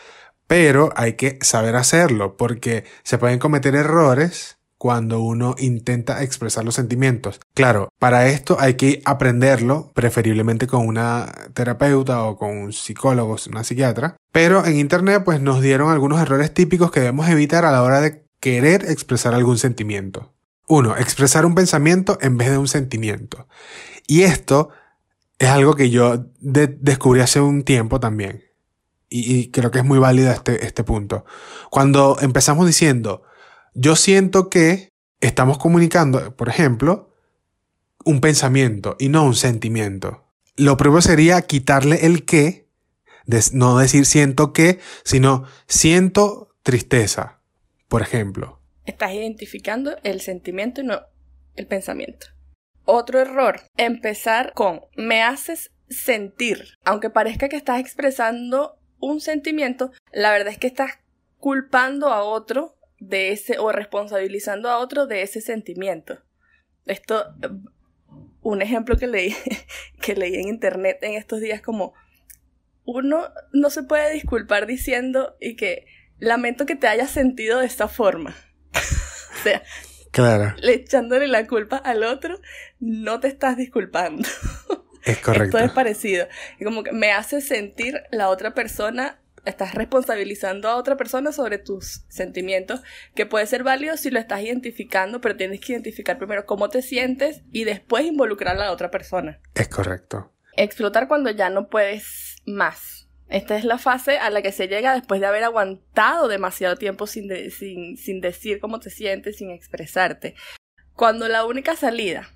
pero 0.46 0.90
hay 0.96 1.14
que 1.14 1.38
saber 1.40 1.76
hacerlo 1.76 2.36
porque 2.36 2.84
se 3.02 3.18
pueden 3.18 3.38
cometer 3.38 3.74
errores 3.74 4.58
cuando 4.82 5.20
uno 5.20 5.54
intenta 5.58 6.24
expresar 6.24 6.64
los 6.64 6.74
sentimientos. 6.74 7.40
Claro, 7.54 7.88
para 8.00 8.26
esto 8.26 8.56
hay 8.58 8.74
que 8.74 9.00
aprenderlo, 9.04 9.92
preferiblemente 9.94 10.66
con 10.66 10.88
una 10.88 11.32
terapeuta 11.54 12.24
o 12.24 12.36
con 12.36 12.50
un 12.56 12.72
psicólogo, 12.72 13.36
una 13.48 13.62
psiquiatra. 13.62 14.16
Pero 14.32 14.66
en 14.66 14.76
Internet 14.76 15.22
pues 15.24 15.40
nos 15.40 15.62
dieron 15.62 15.92
algunos 15.92 16.20
errores 16.20 16.52
típicos 16.52 16.90
que 16.90 16.98
debemos 16.98 17.28
evitar 17.28 17.64
a 17.64 17.70
la 17.70 17.82
hora 17.84 18.00
de 18.00 18.24
querer 18.40 18.90
expresar 18.90 19.34
algún 19.34 19.56
sentimiento. 19.56 20.31
Uno, 20.74 20.96
expresar 20.96 21.44
un 21.44 21.54
pensamiento 21.54 22.16
en 22.22 22.38
vez 22.38 22.48
de 22.48 22.56
un 22.56 22.66
sentimiento. 22.66 23.46
Y 24.06 24.22
esto 24.22 24.70
es 25.38 25.50
algo 25.50 25.74
que 25.74 25.90
yo 25.90 26.24
descubrí 26.40 27.20
hace 27.20 27.42
un 27.42 27.62
tiempo 27.62 28.00
también. 28.00 28.44
Y, 29.10 29.50
creo 29.50 29.70
que 29.70 29.80
es 29.80 29.84
muy 29.84 29.98
válido 29.98 30.32
este, 30.32 30.64
este 30.64 30.82
punto. 30.82 31.26
Cuando 31.70 32.16
empezamos 32.22 32.66
diciendo, 32.66 33.22
yo 33.74 33.96
siento 33.96 34.48
que 34.48 34.88
estamos 35.20 35.58
comunicando, 35.58 36.34
por 36.36 36.48
ejemplo, 36.48 37.14
un 38.06 38.22
pensamiento 38.22 38.96
y 38.98 39.10
no 39.10 39.24
un 39.24 39.34
sentimiento. 39.34 40.24
Lo 40.56 40.78
primero 40.78 41.02
sería 41.02 41.42
quitarle 41.42 42.06
el 42.06 42.24
que, 42.24 42.70
no 43.52 43.76
decir 43.76 44.06
siento 44.06 44.54
que, 44.54 44.80
sino 45.04 45.44
siento 45.68 46.48
tristeza, 46.62 47.40
por 47.88 48.00
ejemplo. 48.00 48.61
Estás 48.86 49.12
identificando 49.12 49.96
el 50.02 50.20
sentimiento 50.20 50.80
y 50.80 50.84
no 50.84 51.02
el 51.54 51.66
pensamiento. 51.66 52.26
Otro 52.84 53.20
error, 53.20 53.60
empezar 53.76 54.52
con 54.54 54.82
me 54.96 55.22
haces 55.22 55.70
sentir. 55.88 56.78
Aunque 56.84 57.10
parezca 57.10 57.48
que 57.48 57.56
estás 57.56 57.80
expresando 57.80 58.78
un 58.98 59.20
sentimiento, 59.20 59.92
la 60.12 60.32
verdad 60.32 60.52
es 60.52 60.58
que 60.58 60.66
estás 60.66 60.98
culpando 61.38 62.08
a 62.08 62.22
otro 62.24 62.76
de 62.98 63.32
ese 63.32 63.58
o 63.58 63.72
responsabilizando 63.72 64.68
a 64.68 64.78
otro 64.78 65.06
de 65.06 65.22
ese 65.22 65.40
sentimiento. 65.40 66.18
Esto, 66.86 67.34
un 68.42 68.62
ejemplo 68.62 68.96
que 68.96 69.06
leí, 69.06 69.34
que 70.00 70.14
leí 70.14 70.34
en 70.36 70.48
internet 70.48 70.98
en 71.02 71.14
estos 71.14 71.40
días 71.40 71.60
como 71.60 71.94
uno 72.84 73.28
no 73.52 73.70
se 73.70 73.84
puede 73.84 74.12
disculpar 74.12 74.66
diciendo 74.66 75.36
y 75.40 75.56
que 75.56 75.86
lamento 76.18 76.66
que 76.66 76.76
te 76.76 76.88
hayas 76.88 77.10
sentido 77.10 77.60
de 77.60 77.66
esta 77.66 77.88
forma. 77.88 78.34
O 79.42 79.44
sea, 79.44 79.62
claro. 80.10 80.54
le 80.58 80.74
echándole 80.74 81.26
la 81.28 81.46
culpa 81.46 81.76
al 81.76 82.04
otro, 82.04 82.40
no 82.80 83.20
te 83.20 83.28
estás 83.28 83.56
disculpando. 83.56 84.28
Es 85.04 85.18
correcto. 85.18 85.58
Esto 85.58 85.66
es 85.66 85.72
parecido. 85.72 86.28
Como 86.62 86.84
que 86.84 86.92
me 86.92 87.10
hace 87.10 87.40
sentir 87.40 88.02
la 88.12 88.28
otra 88.28 88.54
persona, 88.54 89.18
estás 89.44 89.74
responsabilizando 89.74 90.68
a 90.68 90.76
otra 90.76 90.96
persona 90.96 91.32
sobre 91.32 91.58
tus 91.58 92.04
sentimientos, 92.08 92.82
que 93.16 93.26
puede 93.26 93.46
ser 93.46 93.64
válido 93.64 93.96
si 93.96 94.10
lo 94.10 94.20
estás 94.20 94.42
identificando, 94.42 95.20
pero 95.20 95.36
tienes 95.36 95.60
que 95.60 95.72
identificar 95.72 96.18
primero 96.18 96.46
cómo 96.46 96.68
te 96.68 96.82
sientes 96.82 97.42
y 97.50 97.64
después 97.64 98.04
involucrar 98.04 98.56
a 98.56 98.60
la 98.60 98.72
otra 98.72 98.92
persona. 98.92 99.40
Es 99.54 99.68
correcto. 99.68 100.32
Explotar 100.56 101.08
cuando 101.08 101.30
ya 101.30 101.50
no 101.50 101.68
puedes 101.68 102.36
más. 102.46 103.01
Esta 103.32 103.56
es 103.56 103.64
la 103.64 103.78
fase 103.78 104.18
a 104.18 104.28
la 104.28 104.42
que 104.42 104.52
se 104.52 104.68
llega 104.68 104.92
después 104.92 105.18
de 105.18 105.26
haber 105.26 105.42
aguantado 105.42 106.28
demasiado 106.28 106.76
tiempo 106.76 107.06
sin, 107.06 107.50
sin, 107.50 108.20
decir 108.20 108.60
cómo 108.60 108.78
te 108.78 108.90
sientes, 108.90 109.38
sin 109.38 109.50
expresarte. 109.50 110.34
Cuando 110.92 111.26
la 111.28 111.46
única 111.46 111.74
salida 111.74 112.28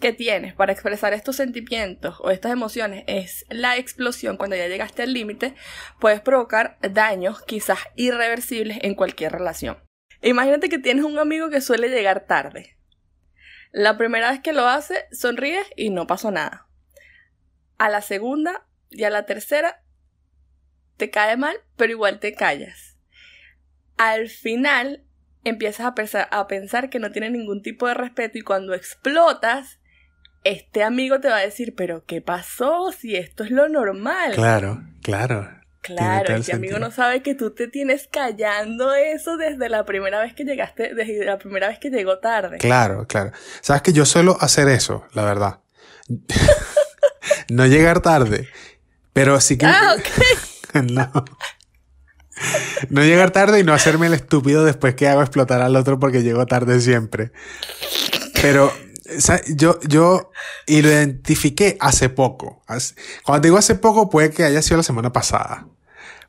que 0.00 0.12
tienes 0.12 0.52
para 0.52 0.72
expresar 0.72 1.14
estos 1.14 1.36
sentimientos 1.36 2.16
o 2.20 2.30
estas 2.30 2.52
emociones 2.52 3.04
es 3.06 3.46
la 3.48 3.78
explosión 3.78 4.36
cuando 4.36 4.54
ya 4.54 4.68
llegaste 4.68 5.02
al 5.02 5.14
límite, 5.14 5.54
puedes 5.98 6.20
provocar 6.20 6.76
daños 6.82 7.40
quizás 7.40 7.78
irreversibles 7.96 8.80
en 8.82 8.94
cualquier 8.94 9.32
relación. 9.32 9.78
Imagínate 10.20 10.68
que 10.68 10.78
tienes 10.78 11.06
un 11.06 11.18
amigo 11.18 11.48
que 11.48 11.62
suele 11.62 11.88
llegar 11.88 12.26
tarde. 12.26 12.76
La 13.72 13.96
primera 13.96 14.30
vez 14.30 14.40
que 14.40 14.52
lo 14.52 14.66
hace, 14.66 15.06
sonríes 15.10 15.66
y 15.74 15.88
no 15.88 16.06
pasó 16.06 16.30
nada. 16.30 16.68
A 17.78 17.88
la 17.88 18.02
segunda 18.02 18.66
y 18.90 19.04
a 19.04 19.10
la 19.10 19.24
tercera 19.24 19.83
te 20.96 21.10
cae 21.10 21.36
mal, 21.36 21.56
pero 21.76 21.92
igual 21.92 22.20
te 22.20 22.34
callas. 22.34 22.96
Al 23.96 24.28
final 24.28 25.04
empiezas 25.44 25.86
a 25.86 25.94
pensar, 25.94 26.28
a 26.30 26.46
pensar 26.46 26.90
que 26.90 26.98
no 26.98 27.12
tiene 27.12 27.30
ningún 27.30 27.62
tipo 27.62 27.86
de 27.86 27.94
respeto 27.94 28.38
y 28.38 28.42
cuando 28.42 28.74
explotas, 28.74 29.78
este 30.42 30.82
amigo 30.82 31.20
te 31.20 31.28
va 31.28 31.38
a 31.38 31.40
decir, 31.40 31.74
pero 31.74 32.04
¿qué 32.04 32.20
pasó? 32.20 32.92
Si 32.92 33.16
esto 33.16 33.44
es 33.44 33.50
lo 33.50 33.68
normal. 33.68 34.32
Claro, 34.34 34.82
claro. 35.02 35.50
Claro, 35.80 36.36
este 36.36 36.54
amigo 36.54 36.78
no 36.78 36.90
sabe 36.90 37.22
que 37.22 37.34
tú 37.34 37.50
te 37.50 37.68
tienes 37.68 38.08
callando 38.10 38.94
eso 38.94 39.36
desde 39.36 39.68
la 39.68 39.84
primera 39.84 40.18
vez 40.18 40.32
que 40.32 40.44
llegaste, 40.44 40.94
desde 40.94 41.26
la 41.26 41.36
primera 41.36 41.68
vez 41.68 41.78
que 41.78 41.90
llegó 41.90 42.20
tarde. 42.20 42.56
Claro, 42.56 43.06
claro. 43.06 43.32
Sabes 43.60 43.82
que 43.82 43.92
yo 43.92 44.06
suelo 44.06 44.38
hacer 44.40 44.66
eso, 44.68 45.06
la 45.12 45.24
verdad. 45.24 45.60
no 47.50 47.66
llegar 47.66 48.00
tarde, 48.00 48.48
pero 49.12 49.42
sí 49.42 49.58
que... 49.58 49.66
Ah, 49.66 49.94
ok. 49.98 50.53
no. 50.82 51.10
No 52.90 53.02
llegar 53.02 53.30
tarde 53.30 53.60
y 53.60 53.64
no 53.64 53.72
hacerme 53.72 54.08
el 54.08 54.14
estúpido 54.14 54.64
después 54.64 54.94
que 54.94 55.08
hago 55.08 55.22
explotar 55.22 55.62
al 55.62 55.76
otro 55.76 55.98
porque 55.98 56.22
llego 56.22 56.46
tarde 56.46 56.80
siempre. 56.80 57.30
Pero 58.42 58.72
yo, 59.56 59.78
yo 59.82 60.30
y 60.66 60.82
lo 60.82 60.88
identifiqué 60.88 61.76
hace 61.80 62.08
poco. 62.08 62.62
Cuando 63.24 63.46
digo 63.46 63.56
hace 63.56 63.74
poco, 63.74 64.10
puede 64.10 64.30
que 64.30 64.44
haya 64.44 64.62
sido 64.62 64.78
la 64.78 64.82
semana 64.82 65.12
pasada. 65.12 65.66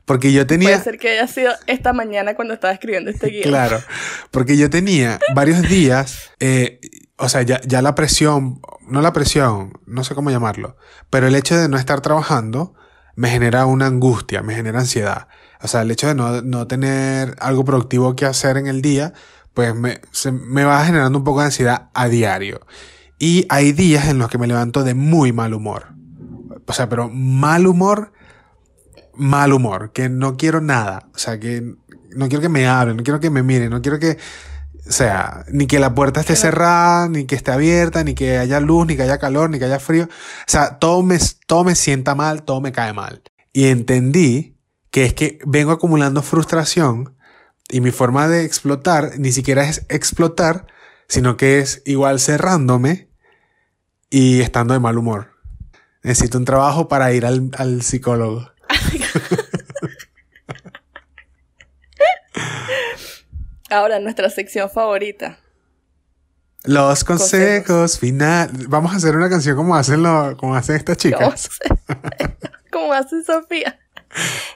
Porque 0.04 0.32
yo 0.32 0.46
tenía. 0.46 0.68
Puede 0.68 0.84
ser 0.84 0.98
que 0.98 1.10
haya 1.10 1.26
sido 1.26 1.52
esta 1.66 1.92
mañana 1.92 2.36
cuando 2.36 2.54
estaba 2.54 2.72
escribiendo 2.72 3.10
este 3.10 3.28
guion. 3.28 3.42
Claro. 3.42 3.82
Porque 4.30 4.56
yo 4.56 4.70
tenía 4.70 5.18
varios 5.34 5.62
días. 5.62 6.30
Eh, 6.38 6.78
o 7.16 7.28
sea, 7.28 7.42
ya, 7.42 7.60
ya 7.64 7.82
la 7.82 7.96
presión. 7.96 8.60
No 8.88 9.00
la 9.00 9.12
presión, 9.12 9.72
no 9.84 10.04
sé 10.04 10.14
cómo 10.14 10.30
llamarlo. 10.30 10.76
Pero 11.10 11.26
el 11.26 11.34
hecho 11.34 11.56
de 11.56 11.68
no 11.68 11.76
estar 11.76 12.00
trabajando 12.02 12.74
me 13.16 13.30
genera 13.30 13.66
una 13.66 13.86
angustia, 13.86 14.42
me 14.42 14.54
genera 14.54 14.80
ansiedad. 14.80 15.28
O 15.62 15.68
sea, 15.68 15.82
el 15.82 15.90
hecho 15.90 16.06
de 16.06 16.42
no, 16.44 16.66
tener 16.66 17.34
algo 17.40 17.64
productivo 17.64 18.14
que 18.14 18.26
hacer 18.26 18.58
en 18.58 18.66
el 18.66 18.82
día, 18.82 19.14
pues 19.54 19.74
me, 19.74 20.00
me 20.30 20.64
va 20.64 20.84
generando 20.84 21.18
un 21.18 21.24
poco 21.24 21.40
de 21.40 21.46
ansiedad 21.46 21.88
a 21.94 22.08
diario. 22.08 22.60
Y 23.18 23.46
hay 23.48 23.72
días 23.72 24.06
en 24.08 24.18
los 24.18 24.28
que 24.28 24.38
me 24.38 24.46
levanto 24.46 24.84
de 24.84 24.94
muy 24.94 25.32
mal 25.32 25.54
humor. 25.54 25.88
O 26.66 26.72
sea, 26.72 26.88
pero 26.88 27.08
mal 27.08 27.66
humor, 27.66 28.12
mal 29.14 29.52
humor, 29.54 29.92
que 29.92 30.10
no 30.10 30.36
quiero 30.36 30.60
nada. 30.60 31.08
O 31.14 31.18
sea, 31.18 31.40
que 31.40 31.74
no 32.14 32.28
quiero 32.28 32.42
que 32.42 32.50
me 32.50 32.66
hablen, 32.66 32.98
no 32.98 33.02
quiero 33.02 33.20
que 33.20 33.30
me 33.30 33.42
miren, 33.42 33.70
no 33.70 33.80
quiero 33.80 33.98
que 33.98 34.18
o 34.88 34.92
sea, 34.92 35.44
ni 35.50 35.66
que 35.66 35.78
la 35.78 35.94
puerta 35.94 36.20
esté 36.20 36.36
cerrada, 36.36 37.08
ni 37.08 37.24
que 37.24 37.34
esté 37.34 37.50
abierta, 37.50 38.04
ni 38.04 38.14
que 38.14 38.38
haya 38.38 38.60
luz, 38.60 38.86
ni 38.86 38.96
que 38.96 39.02
haya 39.02 39.18
calor, 39.18 39.50
ni 39.50 39.58
que 39.58 39.64
haya 39.64 39.80
frío. 39.80 40.04
O 40.04 40.08
sea, 40.46 40.78
todo 40.78 41.02
me, 41.02 41.18
todo 41.46 41.64
me 41.64 41.74
sienta 41.74 42.14
mal, 42.14 42.44
todo 42.44 42.60
me 42.60 42.72
cae 42.72 42.92
mal. 42.92 43.22
Y 43.52 43.66
entendí 43.66 44.56
que 44.90 45.04
es 45.04 45.14
que 45.14 45.38
vengo 45.44 45.72
acumulando 45.72 46.22
frustración 46.22 47.16
y 47.68 47.80
mi 47.80 47.90
forma 47.90 48.28
de 48.28 48.44
explotar 48.44 49.18
ni 49.18 49.32
siquiera 49.32 49.68
es 49.68 49.84
explotar, 49.88 50.66
sino 51.08 51.36
que 51.36 51.58
es 51.58 51.82
igual 51.84 52.20
cerrándome 52.20 53.10
y 54.08 54.40
estando 54.40 54.74
de 54.74 54.80
mal 54.80 54.98
humor. 54.98 55.32
Necesito 56.02 56.38
un 56.38 56.44
trabajo 56.44 56.86
para 56.86 57.12
ir 57.12 57.26
al, 57.26 57.50
al 57.58 57.82
psicólogo. 57.82 58.52
Ahora, 63.68 63.98
nuestra 63.98 64.30
sección 64.30 64.70
favorita. 64.70 65.38
Los 66.64 67.04
consejos, 67.04 67.98
final. 67.98 68.50
Vamos 68.68 68.92
a 68.92 68.96
hacer 68.96 69.16
una 69.16 69.28
canción 69.28 69.56
como 69.56 69.76
hacen, 69.76 70.02
lo, 70.02 70.36
como 70.36 70.56
hacen 70.56 70.76
estas 70.76 70.96
chicas. 70.96 71.48
como 72.72 72.92
hace 72.92 73.22
Sofía. 73.22 73.78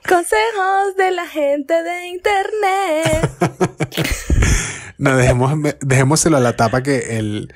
Consejos 0.09 0.97
de 0.97 1.11
la 1.12 1.26
gente 1.26 1.83
de 1.83 2.07
internet. 2.09 3.31
no, 4.99 5.17
dejemos, 5.17 5.52
dejémoselo 5.81 6.37
a 6.37 6.40
la 6.40 6.57
tapa 6.57 6.83
que 6.83 7.19
el, 7.19 7.52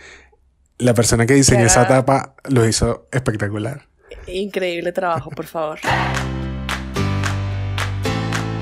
la 0.78 0.94
persona 0.94 1.26
que 1.26 1.34
diseñó 1.34 1.66
esa 1.66 1.88
tapa 1.88 2.36
lo 2.48 2.66
hizo 2.66 3.08
espectacular. 3.10 3.88
Increíble 4.26 4.92
trabajo, 4.92 5.30
por 5.30 5.46
favor. 5.46 5.80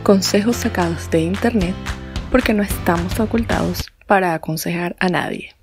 Consejos 0.03 0.57
sacados 0.57 1.11
de 1.11 1.21
internet 1.21 1.75
porque 2.33 2.55
no 2.55 2.63
estamos 2.63 3.15
facultados 3.15 3.93
para 4.07 4.33
aconsejar 4.33 4.97
a 4.99 5.09
nadie. 5.09 5.55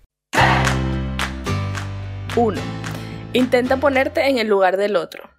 1. 2.35 2.61
Intenta 3.33 3.77
ponerte 3.77 4.27
en 4.29 4.37
el 4.37 4.47
lugar 4.47 4.77
del 4.77 4.95
otro. 4.95 5.31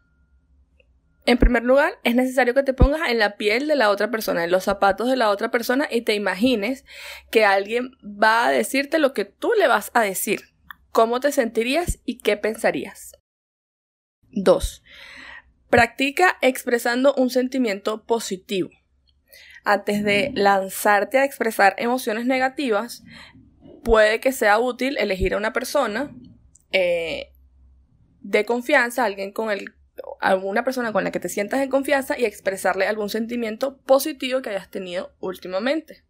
En 1.26 1.38
primer 1.38 1.62
lugar, 1.62 1.92
es 2.02 2.16
necesario 2.16 2.52
que 2.52 2.64
te 2.64 2.74
pongas 2.74 3.08
en 3.08 3.20
la 3.20 3.36
piel 3.36 3.68
de 3.68 3.76
la 3.76 3.90
otra 3.90 4.10
persona, 4.10 4.42
en 4.42 4.50
los 4.50 4.64
zapatos 4.64 5.08
de 5.08 5.14
la 5.14 5.30
otra 5.30 5.52
persona 5.52 5.86
y 5.88 6.02
te 6.02 6.14
imagines 6.14 6.84
que 7.30 7.44
alguien 7.44 7.92
va 8.02 8.48
a 8.48 8.50
decirte 8.50 8.98
lo 8.98 9.14
que 9.14 9.24
tú 9.24 9.52
le 9.56 9.68
vas 9.68 9.92
a 9.94 10.00
decir, 10.00 10.40
cómo 10.90 11.20
te 11.20 11.30
sentirías 11.30 12.00
y 12.04 12.18
qué 12.18 12.36
pensarías. 12.36 13.12
2. 14.32 14.82
Practica 15.68 16.38
expresando 16.42 17.14
un 17.14 17.30
sentimiento 17.30 18.04
positivo. 18.04 18.70
Antes 19.64 20.02
de 20.04 20.32
lanzarte 20.34 21.18
a 21.18 21.24
expresar 21.24 21.74
emociones 21.78 22.26
negativas, 22.26 23.02
puede 23.84 24.20
que 24.20 24.32
sea 24.32 24.58
útil 24.58 24.96
elegir 24.98 25.34
a 25.34 25.36
una 25.36 25.52
persona 25.52 26.14
eh, 26.72 27.32
de 28.20 28.44
confianza, 28.44 29.04
alguien 29.04 29.32
con 29.32 29.50
el 29.50 29.74
alguna 30.20 30.64
persona 30.64 30.92
con 30.92 31.04
la 31.04 31.10
que 31.10 31.20
te 31.20 31.28
sientas 31.28 31.60
en 31.60 31.70
confianza 31.70 32.18
y 32.18 32.24
expresarle 32.24 32.86
algún 32.86 33.10
sentimiento 33.10 33.78
positivo 33.82 34.42
que 34.42 34.50
hayas 34.50 34.70
tenido 34.70 35.14
últimamente. 35.20 36.04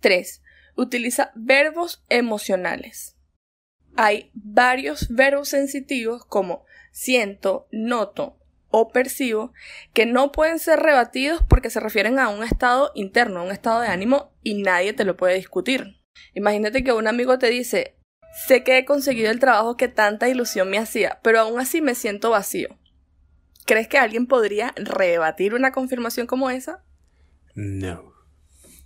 3. 0.00 0.42
Utiliza 0.76 1.32
verbos 1.34 2.04
emocionales. 2.08 3.16
Hay 3.96 4.30
varios 4.34 5.08
verbos 5.08 5.48
sensitivos 5.48 6.24
como 6.24 6.64
siento, 6.90 7.68
noto 7.70 8.38
o 8.76 8.88
percibo 8.88 9.52
que 9.92 10.04
no 10.04 10.32
pueden 10.32 10.58
ser 10.58 10.80
rebatidos 10.80 11.44
porque 11.48 11.70
se 11.70 11.78
refieren 11.78 12.18
a 12.18 12.28
un 12.28 12.42
estado 12.42 12.90
interno, 12.96 13.38
a 13.38 13.42
un 13.44 13.52
estado 13.52 13.80
de 13.80 13.86
ánimo 13.86 14.32
y 14.42 14.60
nadie 14.60 14.92
te 14.92 15.04
lo 15.04 15.16
puede 15.16 15.36
discutir. 15.36 16.00
Imagínate 16.34 16.82
que 16.82 16.92
un 16.92 17.06
amigo 17.06 17.38
te 17.38 17.50
dice, 17.50 17.96
sé 18.48 18.64
que 18.64 18.78
he 18.78 18.84
conseguido 18.84 19.30
el 19.30 19.38
trabajo 19.38 19.76
que 19.76 19.86
tanta 19.86 20.28
ilusión 20.28 20.70
me 20.70 20.78
hacía, 20.78 21.20
pero 21.22 21.38
aún 21.38 21.60
así 21.60 21.82
me 21.82 21.94
siento 21.94 22.30
vacío. 22.30 22.76
¿Crees 23.64 23.86
que 23.86 23.96
alguien 23.96 24.26
podría 24.26 24.74
rebatir 24.74 25.54
una 25.54 25.70
confirmación 25.70 26.26
como 26.26 26.50
esa? 26.50 26.84
No. 27.54 28.12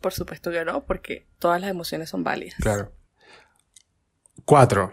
Por 0.02 0.12
supuesto 0.12 0.50
que 0.50 0.66
no, 0.66 0.84
porque 0.84 1.26
todas 1.38 1.62
las 1.62 1.70
emociones 1.70 2.10
son 2.10 2.24
válidas. 2.24 2.58
Claro. 2.60 2.92
Cuatro. 4.44 4.92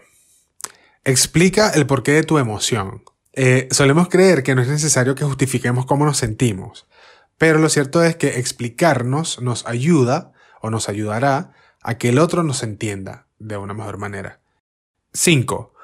Explica 1.04 1.68
el 1.68 1.86
porqué 1.86 2.12
de 2.12 2.22
tu 2.22 2.38
emoción. 2.38 3.04
Eh, 3.36 3.68
solemos 3.70 4.08
creer 4.08 4.42
que 4.42 4.54
no 4.54 4.62
es 4.62 4.68
necesario 4.68 5.14
que 5.14 5.24
justifiquemos 5.24 5.84
cómo 5.84 6.06
nos 6.06 6.16
sentimos, 6.16 6.86
pero 7.38 7.58
lo 7.58 7.68
cierto 7.68 8.02
es 8.02 8.16
que 8.16 8.38
explicarnos 8.38 9.42
nos 9.42 9.66
ayuda 9.66 10.32
o 10.62 10.70
nos 10.70 10.88
ayudará 10.88 11.52
a 11.82 11.98
que 11.98 12.08
el 12.08 12.18
otro 12.18 12.42
nos 12.42 12.62
entienda 12.62 13.26
de 13.38 13.58
una 13.58 13.74
mejor 13.74 13.98
manera. 13.98 14.40
5. 15.12 15.74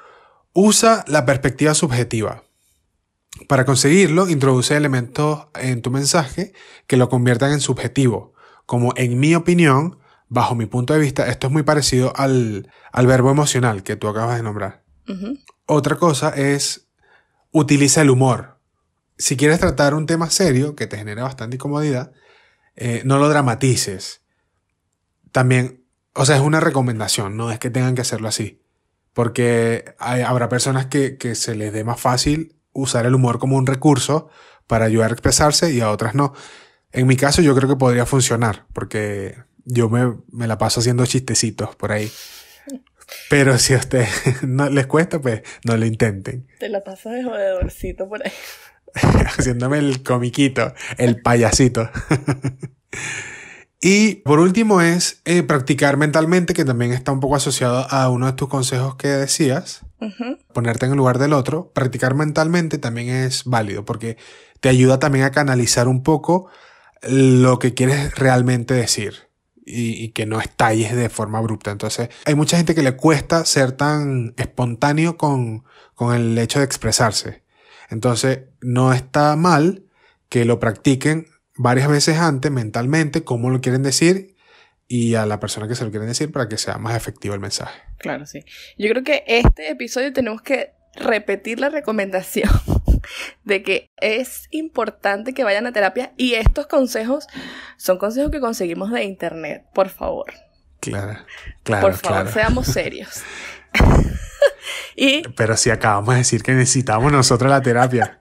Usa 0.53 1.05
la 1.07 1.25
perspectiva 1.25 1.73
subjetiva. 1.75 2.43
Para 3.47 3.65
conseguirlo, 3.65 4.29
introduce 4.29 4.75
elementos 4.75 5.47
en 5.55 5.81
tu 5.81 5.91
mensaje 5.91 6.53
que 6.87 6.97
lo 6.97 7.09
conviertan 7.09 7.51
en 7.51 7.59
subjetivo, 7.59 8.33
como 8.65 8.93
en 8.95 9.19
mi 9.19 9.35
opinión, 9.35 9.99
bajo 10.27 10.55
mi 10.55 10.65
punto 10.65 10.93
de 10.93 10.99
vista, 10.99 11.27
esto 11.27 11.47
es 11.47 11.53
muy 11.53 11.63
parecido 11.63 12.13
al, 12.15 12.67
verbo 12.93 13.31
emocional 13.31 13.83
que 13.83 13.95
tú 13.95 14.07
acabas 14.07 14.37
de 14.37 14.43
nombrar. 14.43 14.83
Otra 15.65 15.97
cosa 15.97 16.29
es, 16.29 16.82
utiliza 17.53 18.01
el 18.01 18.09
humor. 18.09 18.59
Si 19.17 19.37
quieres 19.37 19.61
tratar 19.61 19.93
un 19.93 20.05
tema 20.05 20.29
serio 20.29 20.75
que 20.75 20.87
te 20.87 20.97
genera 20.97 21.23
bastante 21.23 21.55
incomodidad, 21.55 22.11
eh, 22.75 23.01
no 23.05 23.17
lo 23.17 23.29
dramatices. 23.29 24.21
También, 25.31 25.85
o 26.13 26.25
sea, 26.25 26.35
es 26.35 26.41
una 26.41 26.59
recomendación, 26.59 27.37
no 27.37 27.49
es 27.49 27.59
que 27.59 27.69
tengan 27.69 27.95
que 27.95 28.01
hacerlo 28.01 28.27
así. 28.27 28.61
Porque 29.13 29.95
habrá 29.99 30.49
personas 30.49 30.87
que, 30.87 31.17
que 31.17 31.35
se 31.35 31.55
les 31.55 31.71
dé 31.71 31.85
más 31.85 32.01
fácil 32.01 32.57
usar 32.73 33.05
el 33.05 33.15
humor 33.15 33.39
como 33.39 33.55
un 33.55 33.67
recurso 33.67 34.29
para 34.67 34.85
ayudar 34.85 35.11
a 35.11 35.13
expresarse 35.13 35.71
y 35.71 35.79
a 35.79 35.91
otras 35.91 36.15
no. 36.15 36.33
En 36.91 37.07
mi 37.07 37.15
caso 37.15 37.41
yo 37.41 37.55
creo 37.55 37.69
que 37.69 37.75
podría 37.75 38.05
funcionar 38.05 38.65
porque 38.73 39.35
yo 39.65 39.89
me, 39.89 40.47
la 40.47 40.57
paso 40.57 40.79
haciendo 40.79 41.05
chistecitos 41.05 41.75
por 41.75 41.91
ahí. 41.91 42.11
Pero 43.29 43.57
si 43.57 43.73
a 43.73 43.77
ustedes 43.77 44.09
no 44.43 44.69
les 44.69 44.87
cuesta, 44.87 45.19
pues 45.19 45.41
no 45.63 45.77
lo 45.77 45.85
intenten. 45.85 46.47
Te 46.59 46.69
la 46.69 46.83
pasas 46.83 47.13
de 47.13 47.23
jodedorcito 47.23 48.07
por 48.07 48.25
ahí. 48.25 48.31
Haciéndome 49.37 49.79
el 49.79 50.03
comiquito, 50.03 50.73
el 50.97 51.21
payasito. 51.21 51.89
y 53.81 54.15
por 54.15 54.39
último 54.39 54.81
es 54.81 55.21
eh, 55.25 55.43
practicar 55.43 55.97
mentalmente, 55.97 56.53
que 56.53 56.65
también 56.65 56.93
está 56.93 57.11
un 57.11 57.19
poco 57.19 57.35
asociado 57.35 57.87
a 57.89 58.09
uno 58.09 58.27
de 58.27 58.33
tus 58.33 58.49
consejos 58.49 58.95
que 58.95 59.07
decías 59.07 59.81
ponerte 60.53 60.85
en 60.85 60.91
el 60.91 60.97
lugar 60.97 61.17
del 61.17 61.33
otro, 61.33 61.71
practicar 61.73 62.13
mentalmente 62.13 62.77
también 62.77 63.09
es 63.09 63.45
válido 63.45 63.85
porque 63.85 64.17
te 64.59 64.69
ayuda 64.69 64.99
también 64.99 65.25
a 65.25 65.31
canalizar 65.31 65.87
un 65.87 66.03
poco 66.03 66.49
lo 67.01 67.59
que 67.59 67.73
quieres 67.73 68.15
realmente 68.15 68.73
decir 68.73 69.29
y, 69.65 70.09
que 70.09 70.25
no 70.25 70.39
estalles 70.39 70.95
de 70.95 71.09
forma 71.09 71.37
abrupta. 71.37 71.71
Entonces, 71.71 72.09
hay 72.25 72.35
mucha 72.35 72.57
gente 72.57 72.75
que 72.75 72.83
le 72.83 72.95
cuesta 72.95 73.45
ser 73.45 73.71
tan 73.71 74.33
espontáneo 74.37 75.17
con, 75.17 75.63
con 75.95 76.15
el 76.15 76.37
hecho 76.37 76.59
de 76.59 76.65
expresarse. 76.65 77.43
Entonces, 77.89 78.41
no 78.61 78.93
está 78.93 79.35
mal 79.35 79.83
que 80.29 80.45
lo 80.45 80.59
practiquen 80.59 81.27
varias 81.55 81.87
veces 81.87 82.17
antes 82.17 82.51
mentalmente, 82.51 83.23
cómo 83.23 83.49
lo 83.49 83.61
quieren 83.61 83.83
decir 83.83 84.35
y 84.87 85.15
a 85.15 85.25
la 85.25 85.39
persona 85.39 85.67
que 85.67 85.75
se 85.75 85.85
lo 85.85 85.91
quieren 85.91 86.09
decir 86.09 86.31
para 86.31 86.47
que 86.49 86.57
sea 86.57 86.77
más 86.77 86.95
efectivo 86.95 87.33
el 87.33 87.39
mensaje. 87.39 87.81
Claro, 87.97 88.25
sí. 88.25 88.43
Yo 88.77 88.89
creo 88.89 89.03
que 89.03 89.23
este 89.27 89.69
episodio 89.69 90.11
tenemos 90.11 90.41
que 90.41 90.71
repetir 90.95 91.59
la 91.59 91.69
recomendación 91.69 92.49
de 93.43 93.63
que 93.63 93.91
es 93.97 94.47
importante 94.51 95.33
que 95.33 95.43
vayan 95.43 95.67
a 95.67 95.71
terapia 95.71 96.13
y 96.17 96.33
estos 96.33 96.67
consejos 96.67 97.27
son 97.77 97.97
consejos 97.97 98.31
que 98.31 98.39
conseguimos 98.39 98.91
de 98.91 99.03
internet, 99.03 99.65
por 99.73 99.89
favor. 99.89 100.33
Claro, 100.79 101.19
claro. 101.63 101.87
Por 101.87 101.95
favor, 101.95 102.31
seamos 102.31 102.67
serios. 102.67 103.23
y, 104.95 105.21
Pero 105.29 105.55
si 105.55 105.69
acabamos 105.69 106.13
de 106.13 106.19
decir 106.19 106.43
que 106.43 106.51
necesitamos 106.51 107.11
nosotros 107.11 107.49
la 107.49 107.61
terapia. 107.61 108.19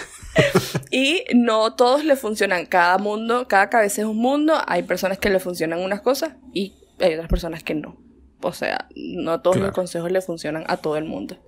y 0.90 1.24
no 1.34 1.74
todos 1.74 2.04
le 2.04 2.16
funcionan. 2.16 2.66
Cada 2.66 2.98
mundo, 2.98 3.46
cada 3.48 3.70
cabeza 3.70 4.02
es 4.02 4.06
un 4.06 4.16
mundo. 4.16 4.60
Hay 4.66 4.82
personas 4.82 5.18
que 5.18 5.30
le 5.30 5.38
funcionan 5.38 5.80
unas 5.80 6.00
cosas 6.00 6.32
y 6.52 6.74
hay 7.00 7.14
otras 7.14 7.28
personas 7.28 7.62
que 7.62 7.74
no. 7.74 7.96
O 8.40 8.52
sea, 8.52 8.88
no 8.96 9.40
todos 9.40 9.56
los 9.58 9.72
consejos 9.72 10.10
le 10.10 10.20
funcionan 10.20 10.64
a 10.66 10.76
todo 10.76 10.96
el 10.96 11.04
mundo. 11.04 11.38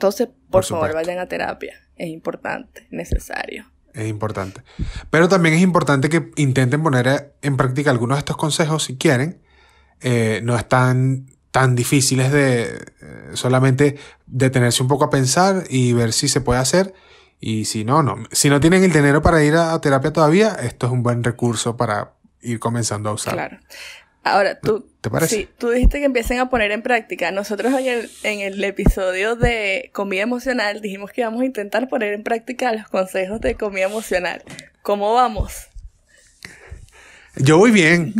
Entonces, 0.00 0.28
por, 0.50 0.64
favor, 0.64 0.94
vayan 0.94 1.18
a 1.18 1.26
terapia. 1.26 1.74
Es 1.94 2.08
importante, 2.08 2.86
necesario. 2.90 3.70
Es 3.92 4.08
importante. 4.08 4.62
Pero 5.10 5.28
también 5.28 5.54
es 5.56 5.60
importante 5.60 6.08
que 6.08 6.30
intenten 6.36 6.82
poner 6.82 7.34
en 7.42 7.58
práctica 7.58 7.90
algunos 7.90 8.16
de 8.16 8.20
estos 8.20 8.38
consejos 8.38 8.84
si 8.84 8.96
quieren. 8.96 9.42
Eh, 10.00 10.40
no 10.42 10.56
están 10.56 11.26
tan 11.50 11.76
difíciles 11.76 12.32
de 12.32 12.62
eh, 12.62 13.30
solamente 13.34 13.98
detenerse 14.24 14.82
un 14.82 14.88
poco 14.88 15.04
a 15.04 15.10
pensar 15.10 15.64
y 15.68 15.92
ver 15.92 16.14
si 16.14 16.28
se 16.28 16.40
puede 16.40 16.60
hacer 16.60 16.94
y 17.38 17.66
si 17.66 17.84
no, 17.84 18.02
no. 18.02 18.24
Si 18.32 18.48
no 18.48 18.58
tienen 18.58 18.82
el 18.82 18.92
dinero 18.92 19.20
para 19.20 19.44
ir 19.44 19.54
a 19.54 19.78
terapia 19.82 20.14
todavía, 20.14 20.56
esto 20.62 20.86
es 20.86 20.92
un 20.92 21.02
buen 21.02 21.22
recurso 21.22 21.76
para 21.76 22.14
ir 22.40 22.58
comenzando 22.58 23.10
a 23.10 23.12
usar. 23.12 23.34
Claro. 23.34 23.58
Ahora, 24.22 24.58
tú, 24.60 24.86
¿Te 25.00 25.08
parece? 25.08 25.36
Sí, 25.36 25.48
tú 25.56 25.70
dijiste 25.70 25.98
que 25.98 26.04
empiecen 26.04 26.40
a 26.40 26.50
poner 26.50 26.72
en 26.72 26.82
práctica. 26.82 27.30
Nosotros 27.30 27.72
en 27.72 27.86
el, 27.86 28.10
en 28.22 28.40
el 28.40 28.62
episodio 28.62 29.34
de 29.34 29.90
comida 29.94 30.22
emocional 30.22 30.82
dijimos 30.82 31.10
que 31.12 31.22
íbamos 31.22 31.40
a 31.40 31.46
intentar 31.46 31.88
poner 31.88 32.12
en 32.12 32.22
práctica 32.22 32.72
los 32.72 32.86
consejos 32.88 33.40
de 33.40 33.54
comida 33.54 33.86
emocional. 33.86 34.42
¿Cómo 34.82 35.14
vamos? 35.14 35.68
Yo 37.36 37.56
voy 37.58 37.70
bien. 37.70 38.12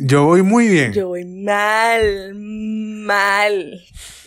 Yo 0.00 0.26
voy 0.26 0.42
muy 0.42 0.68
bien. 0.68 0.92
Yo 0.92 1.08
voy 1.08 1.24
mal, 1.24 2.34
mal 2.34 3.80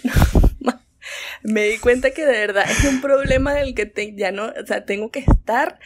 me 1.43 1.63
di 1.63 1.77
cuenta 1.77 2.11
que 2.11 2.25
de 2.25 2.31
verdad 2.31 2.65
es 2.69 2.83
un 2.85 3.01
problema 3.01 3.53
del 3.53 3.73
que 3.73 4.13
ya 4.15 4.31
no, 4.31 4.47
o 4.47 4.65
sea, 4.65 4.85
tengo 4.85 5.11
que 5.11 5.19
estar 5.19 5.79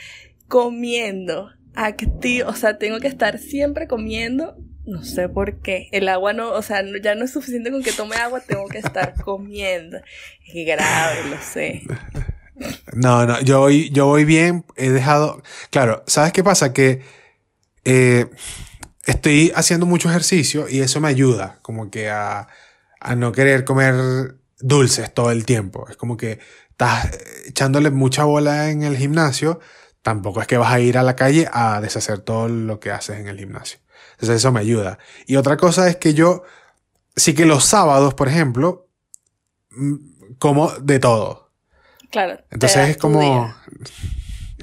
comiendo 0.48 1.52
activo, 1.74 2.50
o 2.50 2.56
sea, 2.56 2.78
tengo 2.78 3.00
que 3.00 3.08
estar 3.08 3.38
siempre 3.40 3.88
comiendo 3.88 4.58
No 4.86 5.04
sé 5.04 5.30
por 5.30 5.62
qué. 5.62 5.90
El 5.92 6.08
agua 6.10 6.34
no, 6.34 6.52
o 6.52 6.62
sea, 6.62 6.84
ya 7.02 7.16
no 7.16 7.26
es 7.26 7.32
suficiente 7.32 7.72
con 7.72 7.82
que 7.82 7.92
tome 7.92 8.16
agua, 8.18 8.40
tengo 8.42 8.68
que 8.68 8.78
estar 8.78 9.16
comiendo. 9.24 9.98
Es 10.46 10.66
grave, 10.66 11.30
lo 11.30 11.42
sé. 11.42 11.84
No, 12.94 13.26
no, 13.26 13.42
yo 13.42 13.60
voy, 13.60 13.90
yo 13.90 14.06
voy 14.06 14.26
bien, 14.26 14.66
he 14.76 14.90
dejado... 14.90 15.42
Claro, 15.72 16.04
¿sabes 16.08 16.32
qué 16.32 16.44
pasa? 16.44 16.72
Que 16.72 17.02
eh, 17.84 18.28
estoy 19.06 19.52
haciendo 19.56 19.86
mucho 19.86 20.10
ejercicio 20.10 20.70
y 20.70 20.82
eso 20.82 21.02
me 21.02 21.10
ayuda 21.10 21.60
como 21.62 21.90
que 21.90 22.10
a, 22.10 22.48
a 23.00 23.16
no 23.16 23.32
querer 23.32 23.66
comer 23.66 24.36
dulces 24.60 25.14
todo 25.14 25.32
el 25.32 25.46
tiempo. 25.46 25.88
Es 25.90 25.98
como 25.98 26.16
que 26.16 26.40
estás 26.70 27.10
echándole 27.46 27.90
mucha 27.90 28.24
bola 28.24 28.70
en 28.70 28.84
el 28.84 28.98
gimnasio, 28.98 29.60
tampoco 30.02 30.42
es 30.42 30.48
que 30.48 30.58
vas 30.58 30.72
a 30.72 30.80
ir 30.80 30.98
a 30.98 31.04
la 31.04 31.16
calle 31.16 31.48
a 31.52 31.82
deshacer 31.82 32.20
todo 32.20 32.48
lo 32.48 32.80
que 32.80 32.92
haces 32.92 33.20
en 33.20 33.28
el 33.28 33.38
gimnasio. 33.38 33.80
Entonces 34.16 34.38
eso 34.38 34.52
me 34.52 34.60
ayuda. 34.60 34.98
Y 35.28 35.36
otra 35.36 35.58
cosa 35.58 35.88
es 35.90 35.98
que 35.98 36.14
yo, 36.14 36.44
sí 37.16 37.34
que 37.34 37.46
los 37.46 37.66
sábados, 37.66 38.14
por 38.14 38.28
ejemplo, 38.28 38.90
mm, 39.72 39.96
como 40.40 40.72
de 40.72 41.00
todo. 41.00 41.52
Claro. 42.12 42.40
Entonces 42.50 42.90
es 42.90 42.98
como, 42.98 43.54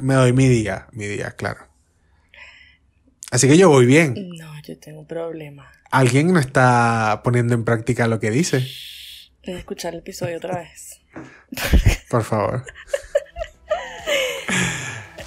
me 0.01 0.15
doy 0.15 0.33
mi 0.33 0.49
día, 0.49 0.89
mi 0.93 1.07
día, 1.07 1.33
claro. 1.33 1.67
Así 3.31 3.49
que 3.49 3.57
yo 3.57 3.69
voy 3.69 3.87
bien. 3.87 4.15
No, 4.39 4.53
yo 4.63 4.79
tengo 4.79 5.01
un 5.01 5.07
problema. 5.07 5.71
¿Alguien 5.91 6.33
no 6.33 6.41
está 6.41 7.21
poniendo 7.25 7.55
en 7.55 7.65
práctica 7.65 8.07
lo 8.07 8.21
que 8.21 8.31
dice? 8.31 8.67
Voy 9.45 9.55
a 9.55 9.59
escuchar 9.59 9.95
el 9.95 10.01
episodio 10.01 10.37
otra 10.37 10.59
vez. 10.59 11.01
Por 12.11 12.25
favor. 12.25 12.65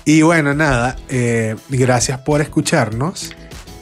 Y 0.06 0.22
bueno, 0.22 0.54
nada, 0.54 0.96
eh, 1.10 1.56
gracias 1.70 2.20
por 2.20 2.40
escucharnos. 2.40 3.36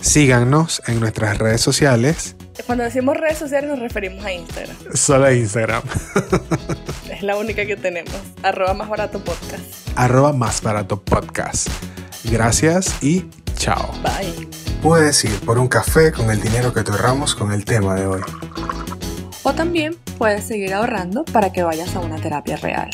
Síganos 0.07 0.81
en 0.87 0.99
nuestras 0.99 1.37
redes 1.37 1.61
sociales, 1.61 2.35
Cuando 2.65 2.83
decimos 2.83 3.15
redes 3.15 3.37
sociales 3.37 3.69
nos 3.69 3.79
referimos 3.79 4.23
a 4.25 4.33
Instagram. 4.33 4.75
solo 4.93 5.25
a 5.25 5.33
Instagram, 5.33 5.81
Es 7.09 7.23
la 7.23 7.37
única 7.37 7.65
que 7.65 7.77
tenemos. 7.77 8.13
Arroba 8.43 8.73
más 8.73 8.89
barato 8.89 9.19
podcast. 9.23 9.63
arroba 9.95 10.33
más 10.33 10.61
barato 10.61 11.01
podcast. 11.01 11.69
Gracias 12.25 13.01
y 13.01 13.29
chao. 13.55 13.91
Bye. 14.03 14.49
Puedes 14.81 15.23
ir 15.23 15.39
por 15.45 15.57
un 15.57 15.69
café 15.69 16.11
con 16.11 16.29
el 16.29 16.41
dinero 16.41 16.73
que 16.73 16.83
te 16.83 16.91
ahorramos 16.91 17.33
con 17.33 17.53
el 17.53 17.63
tema 17.63 17.95
de 17.95 18.05
hoy. 18.05 18.21
O 19.43 19.53
también 19.53 19.95
puedes 20.17 20.45
seguir 20.45 20.73
ahorrando 20.73 21.23
para 21.23 21.53
que 21.53 21.63
vayas 21.63 21.95
a 21.95 22.01
una 22.01 22.17
terapia 22.17 22.57
real. 22.57 22.89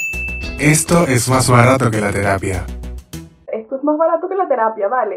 Esto 0.60 1.08
es 1.08 1.28
más 1.28 1.50
barato 1.50 1.90
que 1.90 2.02
la 2.02 2.12
terapia. 2.12 2.66
Esto 3.52 3.76
es 3.78 3.84
más 3.84 3.98
barato 3.98 4.30
que 4.30 4.36
la 4.36 4.48
terapia, 4.48 4.88
vale. 4.88 5.16